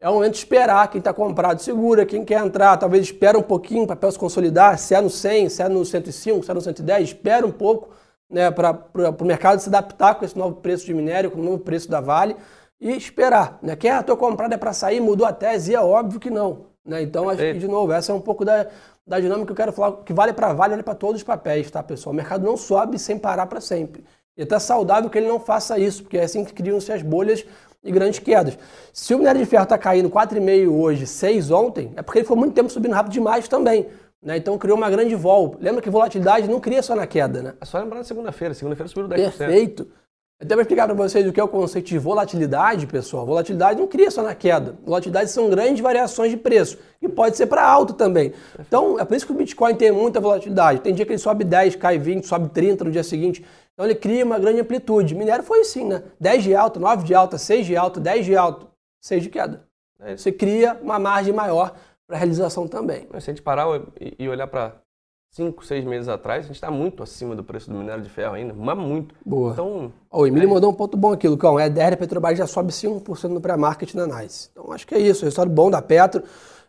é 0.00 0.10
o 0.10 0.14
momento 0.14 0.32
de 0.32 0.38
esperar. 0.38 0.90
Quem 0.90 0.98
está 0.98 1.12
comprado 1.12 1.60
segura, 1.60 2.04
quem 2.04 2.24
quer 2.24 2.44
entrar, 2.44 2.76
talvez 2.76 3.04
espera 3.04 3.38
um 3.38 3.42
pouquinho 3.42 3.86
para 3.86 3.94
o 3.94 3.96
papel 3.96 4.10
se 4.10 4.18
consolidar, 4.18 4.76
se 4.80 4.96
é 4.96 5.00
no 5.00 5.08
100, 5.08 5.48
se 5.48 5.62
é 5.62 5.68
no 5.68 5.84
105, 5.84 6.44
se 6.44 6.50
é 6.50 6.54
no 6.54 6.60
110, 6.60 7.10
espera 7.10 7.46
um 7.46 7.52
pouco 7.52 7.90
né, 8.28 8.50
para 8.50 8.76
o 9.16 9.24
mercado 9.24 9.60
se 9.60 9.68
adaptar 9.68 10.16
com 10.16 10.24
esse 10.24 10.36
novo 10.36 10.56
preço 10.56 10.84
de 10.84 10.92
minério, 10.92 11.30
com 11.30 11.40
o 11.40 11.44
novo 11.44 11.60
preço 11.60 11.88
da 11.88 12.00
Vale 12.00 12.34
e 12.80 12.90
esperar. 12.92 13.58
Né? 13.62 13.76
Quem 13.76 13.90
ah, 13.90 14.00
estou 14.00 14.16
comprado 14.16 14.52
é 14.52 14.56
para 14.56 14.72
sair, 14.72 15.00
mudou 15.00 15.26
a 15.26 15.32
tese, 15.32 15.72
e 15.72 15.74
é 15.74 15.80
óbvio 15.80 16.20
que 16.20 16.30
não. 16.30 16.66
Né? 16.84 17.02
Então, 17.02 17.28
acho 17.28 17.38
que, 17.38 17.54
de 17.54 17.68
novo, 17.68 17.92
essa 17.92 18.12
é 18.12 18.14
um 18.14 18.20
pouco 18.20 18.44
da, 18.44 18.66
da 19.06 19.20
dinâmica 19.20 19.46
que 19.46 19.52
eu 19.52 19.56
quero 19.56 19.72
falar, 19.72 19.92
que 20.04 20.12
vale 20.12 20.32
para 20.32 20.52
Vale, 20.52 20.70
vale 20.70 20.82
para 20.82 20.94
todos 20.94 21.16
os 21.16 21.24
papéis, 21.24 21.70
tá, 21.70 21.82
pessoal? 21.82 22.12
O 22.12 22.16
mercado 22.16 22.44
não 22.44 22.56
sobe 22.56 22.98
sem 22.98 23.18
parar 23.18 23.46
para 23.46 23.60
sempre. 23.60 24.04
E 24.36 24.42
até 24.42 24.58
saudável 24.58 25.10
que 25.10 25.18
ele 25.18 25.26
não 25.26 25.40
faça 25.40 25.78
isso, 25.78 26.02
porque 26.02 26.16
é 26.16 26.22
assim 26.22 26.44
que 26.44 26.52
criam-se 26.52 26.92
as 26.92 27.02
bolhas 27.02 27.44
e 27.82 27.90
grandes 27.90 28.20
quedas. 28.20 28.56
Se 28.92 29.14
o 29.14 29.18
minério 29.18 29.40
de 29.40 29.46
ferro 29.46 29.64
está 29.64 29.76
caindo 29.76 30.08
4,5 30.08 30.70
hoje, 30.70 31.06
6 31.06 31.50
ontem, 31.50 31.92
é 31.96 32.02
porque 32.02 32.20
ele 32.20 32.26
foi 32.26 32.36
muito 32.36 32.54
tempo 32.54 32.70
subindo 32.70 32.92
rápido 32.92 33.12
demais 33.12 33.48
também. 33.48 33.88
Né? 34.22 34.36
Então 34.36 34.56
criou 34.58 34.76
uma 34.76 34.90
grande 34.90 35.14
vol. 35.14 35.56
Lembra 35.60 35.82
que 35.82 35.90
volatilidade 35.90 36.48
não 36.48 36.60
cria 36.60 36.82
só 36.82 36.94
na 36.94 37.06
queda, 37.06 37.42
né? 37.42 37.54
É 37.60 37.64
só 37.64 37.78
lembrar 37.78 37.98
da 37.98 38.04
segunda-feira. 38.04 38.54
Segunda-feira 38.54 38.88
subiu 38.88 39.08
10%. 39.08 39.16
Perfeito. 39.16 39.88
Até 40.40 40.54
vou 40.54 40.62
explicar 40.62 40.86
para 40.86 40.94
vocês 40.94 41.26
o 41.26 41.32
que 41.32 41.40
é 41.40 41.42
o 41.42 41.48
conceito 41.48 41.88
de 41.88 41.98
volatilidade, 41.98 42.86
pessoal. 42.86 43.26
Volatilidade 43.26 43.80
não 43.80 43.88
cria 43.88 44.08
só 44.08 44.22
na 44.22 44.36
queda. 44.36 44.76
Volatilidade 44.84 45.32
são 45.32 45.50
grandes 45.50 45.82
variações 45.82 46.30
de 46.30 46.36
preço. 46.36 46.78
E 47.02 47.08
pode 47.08 47.36
ser 47.36 47.48
para 47.48 47.68
alto 47.68 47.92
também. 47.92 48.32
Então, 48.56 49.00
é 49.00 49.04
por 49.04 49.16
isso 49.16 49.26
que 49.26 49.32
o 49.32 49.34
Bitcoin 49.34 49.74
tem 49.74 49.90
muita 49.90 50.20
volatilidade. 50.20 50.80
Tem 50.80 50.94
dia 50.94 51.04
que 51.04 51.10
ele 51.10 51.18
sobe 51.18 51.42
10, 51.42 51.74
cai 51.74 51.98
20, 51.98 52.24
sobe 52.24 52.50
30 52.50 52.84
no 52.84 52.92
dia 52.92 53.02
seguinte. 53.02 53.44
Então 53.74 53.84
ele 53.84 53.96
cria 53.96 54.24
uma 54.24 54.38
grande 54.38 54.60
amplitude. 54.60 55.12
Minério 55.12 55.42
foi 55.42 55.60
assim, 55.60 55.84
né? 55.84 56.04
10 56.20 56.44
de 56.44 56.54
alta, 56.54 56.78
9 56.78 57.04
de 57.04 57.14
alta, 57.14 57.36
6 57.36 57.66
de 57.66 57.76
alta, 57.76 57.98
10 57.98 58.24
de 58.24 58.36
alta, 58.36 58.66
6 59.00 59.24
de 59.24 59.30
queda. 59.30 59.66
É 60.00 60.16
Você 60.16 60.30
cria 60.30 60.78
uma 60.80 61.00
margem 61.00 61.34
maior 61.34 61.74
para 62.06 62.14
a 62.16 62.18
realização 62.18 62.68
também. 62.68 63.08
Se 63.10 63.16
a 63.16 63.20
gente 63.20 63.42
parar 63.42 63.66
e 64.00 64.28
olhar 64.28 64.46
para 64.46 64.76
5, 65.30 65.64
6 65.64 65.84
meses 65.84 66.08
atrás, 66.08 66.44
a 66.44 66.46
gente 66.48 66.56
está 66.56 66.70
muito 66.70 67.02
acima 67.02 67.36
do 67.36 67.44
preço 67.44 67.70
do 67.70 67.76
minério 67.76 68.02
de 68.02 68.08
ferro 68.08 68.34
ainda, 68.34 68.54
mas 68.54 68.76
muito. 68.76 69.14
Boa. 69.24 69.52
Então, 69.52 69.92
o 70.10 70.26
Emílio 70.26 70.48
é... 70.48 70.52
mandou 70.52 70.70
um 70.70 70.74
ponto 70.74 70.96
bom 70.96 71.12
aqui, 71.12 71.28
Lucão. 71.28 71.56
A 71.56 71.66
EDR 71.66 71.96
Petrobras 71.98 72.38
já 72.38 72.46
sobe 72.46 72.72
5% 72.72 73.28
no 73.28 73.40
pré-market 73.40 73.94
na 73.94 74.06
NICE. 74.06 74.50
Então 74.52 74.72
acho 74.72 74.86
que 74.86 74.94
é 74.94 74.98
isso, 74.98 75.24
resultado 75.24 75.50
bom 75.50 75.70
da 75.70 75.82
Petro. 75.82 76.22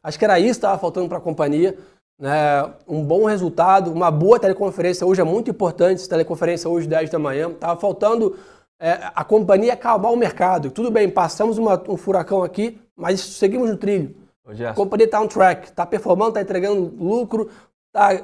Acho 0.03 0.19
que 0.19 0.25
era 0.25 0.39
isso 0.39 0.47
que 0.47 0.65
estava 0.65 0.77
faltando 0.77 1.07
para 1.07 1.17
a 1.17 1.21
companhia 1.21 1.77
né, 2.19 2.73
um 2.85 3.01
bom 3.01 3.25
resultado, 3.25 3.91
uma 3.91 4.11
boa 4.11 4.37
teleconferência 4.37 5.07
hoje 5.07 5.21
é 5.21 5.23
muito 5.23 5.49
importante, 5.49 6.07
teleconferência 6.07 6.69
hoje 6.69 6.85
10 6.85 7.09
da 7.09 7.17
manhã. 7.17 7.49
Estava 7.49 7.79
faltando 7.79 8.37
é, 8.79 8.99
a 9.15 9.23
companhia 9.23 9.73
acalmar 9.73 10.11
o 10.11 10.17
mercado. 10.17 10.69
Tudo 10.69 10.91
bem, 10.91 11.09
passamos 11.09 11.57
uma, 11.57 11.81
um 11.87 11.95
furacão 11.95 12.43
aqui, 12.43 12.77
mas 12.95 13.21
seguimos 13.21 13.69
no 13.69 13.77
trilho. 13.77 14.13
A 14.69 14.73
companhia 14.73 15.05
está 15.05 15.21
on 15.21 15.27
track, 15.27 15.67
está 15.67 15.85
performando, 15.85 16.31
está 16.31 16.41
entregando 16.41 16.93
lucro, 16.99 17.49
está 17.87 18.21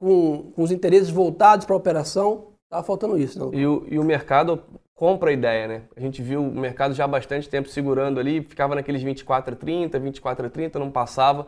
com, 0.00 0.50
com 0.52 0.62
os 0.62 0.72
interesses 0.72 1.10
voltados 1.10 1.66
para 1.66 1.74
a 1.74 1.78
operação, 1.78 2.48
estava 2.64 2.82
faltando 2.82 3.18
isso. 3.18 3.38
Não? 3.38 3.54
E, 3.54 3.66
o, 3.66 3.86
e 3.88 3.98
o 3.98 4.02
mercado 4.02 4.60
compra 4.94 5.30
a 5.30 5.32
ideia, 5.32 5.68
né? 5.68 5.82
A 5.94 6.00
gente 6.00 6.22
viu 6.22 6.42
o 6.42 6.58
mercado 6.58 6.94
já 6.94 7.04
há 7.04 7.08
bastante 7.08 7.48
tempo 7.48 7.68
segurando 7.68 8.18
ali, 8.18 8.42
ficava 8.42 8.74
naqueles 8.74 9.02
24 9.02 9.54
a 9.54 9.56
30, 9.56 9.98
24 9.98 10.46
a 10.46 10.50
30, 10.50 10.78
não 10.78 10.90
passava. 10.90 11.46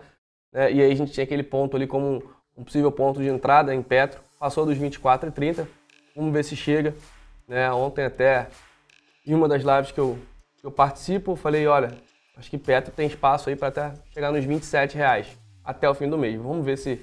Né? 0.52 0.72
E 0.72 0.82
aí 0.82 0.92
a 0.92 0.94
gente 0.94 1.12
tinha 1.12 1.24
aquele 1.24 1.42
ponto 1.42 1.76
ali 1.76 1.86
como 1.86 2.22
um 2.56 2.62
possível 2.62 2.92
ponto 2.92 3.20
de 3.20 3.28
entrada 3.28 3.74
em 3.74 3.82
Petro. 3.82 4.20
Passou 4.38 4.66
dos 4.66 4.76
24 4.76 5.30
a 5.30 5.32
30, 5.32 5.66
vamos 6.14 6.32
ver 6.32 6.44
se 6.44 6.54
chega. 6.54 6.94
Né? 7.48 7.70
Ontem 7.72 8.04
até, 8.04 8.48
em 9.26 9.34
uma 9.34 9.48
das 9.48 9.62
lives 9.62 9.92
que 9.92 10.00
eu, 10.00 10.18
que 10.60 10.66
eu 10.66 10.70
participo, 10.70 11.32
eu 11.32 11.36
falei, 11.36 11.66
olha, 11.66 11.92
acho 12.36 12.50
que 12.50 12.58
Petro 12.58 12.92
tem 12.92 13.06
espaço 13.06 13.48
aí 13.48 13.56
para 13.56 13.68
até 13.68 13.92
chegar 14.12 14.30
nos 14.30 14.44
27 14.44 14.96
reais 14.96 15.26
até 15.64 15.88
o 15.88 15.94
fim 15.94 16.08
do 16.08 16.18
mês. 16.18 16.40
Vamos 16.40 16.64
ver 16.64 16.76
se, 16.76 17.00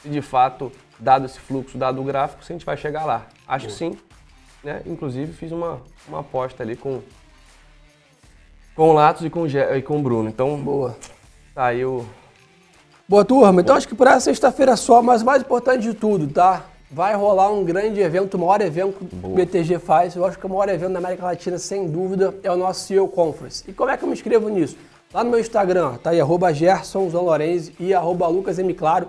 se 0.00 0.08
de 0.08 0.22
fato, 0.22 0.72
dado 0.98 1.26
esse 1.26 1.38
fluxo, 1.38 1.78
dado 1.78 2.00
o 2.00 2.04
gráfico, 2.04 2.44
se 2.44 2.52
a 2.52 2.54
gente 2.54 2.66
vai 2.66 2.76
chegar 2.76 3.04
lá. 3.04 3.26
Acho 3.46 3.66
que 3.66 3.72
sim. 3.72 3.96
Né? 4.62 4.82
Inclusive 4.86 5.32
fiz 5.32 5.52
uma, 5.52 5.80
uma 6.08 6.20
aposta 6.20 6.62
ali 6.62 6.76
com, 6.76 7.00
com 8.74 8.90
o 8.90 8.92
Latos 8.92 9.24
e 9.24 9.30
com, 9.30 9.42
o, 9.42 9.46
e 9.46 9.82
com 9.82 9.98
o 9.98 10.02
Bruno. 10.02 10.28
Então, 10.28 10.60
boa. 10.60 10.96
Tá 11.54 11.66
aí 11.66 11.84
o. 11.84 12.04
Boa 13.08 13.24
turma, 13.24 13.62
então 13.62 13.74
acho 13.74 13.88
que 13.88 13.94
por 13.94 14.06
essa 14.06 14.20
sexta-feira 14.20 14.76
só, 14.76 15.02
mas 15.02 15.22
mais 15.22 15.40
importante 15.40 15.80
de 15.80 15.94
tudo, 15.94 16.26
tá? 16.26 16.66
Vai 16.90 17.14
rolar 17.14 17.50
um 17.50 17.64
grande 17.64 18.00
evento, 18.00 18.34
o 18.34 18.38
maior 18.38 18.60
evento 18.60 18.98
que 18.98 19.26
o 19.26 19.30
BTG 19.30 19.78
faz. 19.78 20.14
Eu 20.14 20.26
acho 20.26 20.38
que 20.38 20.44
o 20.44 20.48
maior 20.48 20.68
evento 20.68 20.92
da 20.92 20.98
América 20.98 21.24
Latina, 21.24 21.58
sem 21.58 21.88
dúvida, 21.88 22.34
é 22.42 22.50
o 22.50 22.56
nosso 22.56 22.86
CEO 22.86 23.08
Conference. 23.08 23.64
E 23.66 23.72
como 23.72 23.90
é 23.90 23.96
que 23.96 24.04
eu 24.04 24.08
me 24.08 24.14
inscrevo 24.14 24.48
nisso? 24.50 24.76
Lá 25.12 25.24
no 25.24 25.30
meu 25.30 25.40
Instagram, 25.40 25.96
tá 25.96 26.10
aí, 26.10 26.20
arroba 26.20 26.52
Gerson 26.52 27.10
e 27.80 27.94
arroba 27.94 28.26
Lucas 28.26 28.58
M. 28.58 28.74
Claro. 28.74 29.08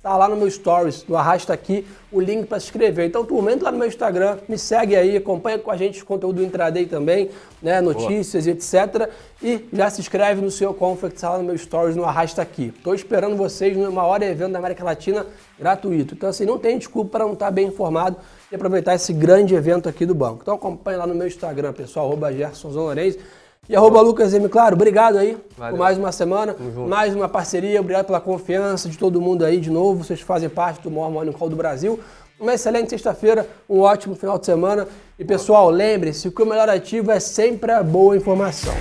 Tá 0.00 0.16
lá 0.16 0.28
no 0.28 0.36
meu 0.36 0.48
stories, 0.48 1.02
do 1.02 1.16
Arrasta 1.16 1.52
Aqui, 1.52 1.84
o 2.12 2.20
link 2.20 2.46
para 2.46 2.60
se 2.60 2.66
inscrever. 2.66 3.08
Então, 3.08 3.24
turma, 3.24 3.50
entra 3.50 3.64
lá 3.64 3.72
no 3.72 3.78
meu 3.78 3.88
Instagram, 3.88 4.38
me 4.48 4.56
segue 4.56 4.94
aí, 4.94 5.16
acompanha 5.16 5.58
com 5.58 5.72
a 5.72 5.76
gente 5.76 6.00
o 6.00 6.06
conteúdo 6.06 6.36
do 6.36 6.44
Intraday 6.44 6.86
também, 6.86 7.30
né, 7.60 7.80
notícias 7.80 8.44
Boa. 8.44 8.54
e 8.54 8.56
etc. 8.56 9.10
E 9.42 9.68
já 9.72 9.90
se 9.90 10.00
inscreve 10.00 10.40
no 10.40 10.52
seu 10.52 10.72
Conflict, 10.72 11.20
tá 11.20 11.30
lá 11.30 11.38
no 11.38 11.44
meu 11.44 11.58
stories, 11.58 11.96
no 11.96 12.04
Arrasta 12.04 12.40
Aqui. 12.40 12.72
Tô 12.84 12.94
esperando 12.94 13.36
vocês 13.36 13.76
no 13.76 13.90
maior 13.90 14.22
evento 14.22 14.52
da 14.52 14.60
América 14.60 14.84
Latina 14.84 15.26
gratuito. 15.58 16.14
Então, 16.14 16.28
assim, 16.28 16.46
não 16.46 16.58
tem 16.58 16.78
desculpa 16.78 17.10
para 17.10 17.24
não 17.24 17.32
estar 17.32 17.46
tá 17.46 17.50
bem 17.50 17.66
informado 17.66 18.18
e 18.52 18.54
aproveitar 18.54 18.94
esse 18.94 19.12
grande 19.12 19.56
evento 19.56 19.88
aqui 19.88 20.06
do 20.06 20.14
banco. 20.14 20.38
Então, 20.42 20.54
acompanha 20.54 20.98
lá 20.98 21.06
no 21.08 21.14
meu 21.14 21.26
Instagram, 21.26 21.72
pessoal, 21.72 22.06
arroba 22.06 22.32
Gerson 22.32 22.68
Lourenço. 22.68 23.18
E 23.68 23.76
arroba 23.76 24.00
Lucas 24.00 24.32
M. 24.32 24.48
Claro, 24.48 24.74
obrigado 24.74 25.18
aí 25.18 25.36
Valeu. 25.56 25.72
por 25.72 25.78
mais 25.78 25.98
uma 25.98 26.10
semana, 26.10 26.56
mais 26.88 27.14
uma 27.14 27.28
parceria, 27.28 27.80
obrigado 27.80 28.06
pela 28.06 28.20
confiança 28.20 28.88
de 28.88 28.96
todo 28.96 29.20
mundo 29.20 29.44
aí 29.44 29.60
de 29.60 29.70
novo, 29.70 30.02
vocês 30.02 30.20
fazem 30.22 30.48
parte 30.48 30.82
do 30.82 30.90
maior 30.90 31.10
Morning 31.10 31.32
Call 31.32 31.50
do 31.50 31.56
Brasil. 31.56 32.00
Uma 32.40 32.54
excelente 32.54 32.88
sexta-feira, 32.88 33.46
um 33.68 33.80
ótimo 33.80 34.14
final 34.14 34.38
de 34.38 34.46
semana. 34.46 34.86
E 35.18 35.24
pessoal, 35.24 35.68
lembre-se 35.70 36.30
que 36.30 36.42
o 36.42 36.46
melhor 36.46 36.68
ativo 36.68 37.10
é 37.10 37.18
sempre 37.18 37.72
a 37.72 37.82
boa 37.82 38.16
informação. 38.16 38.74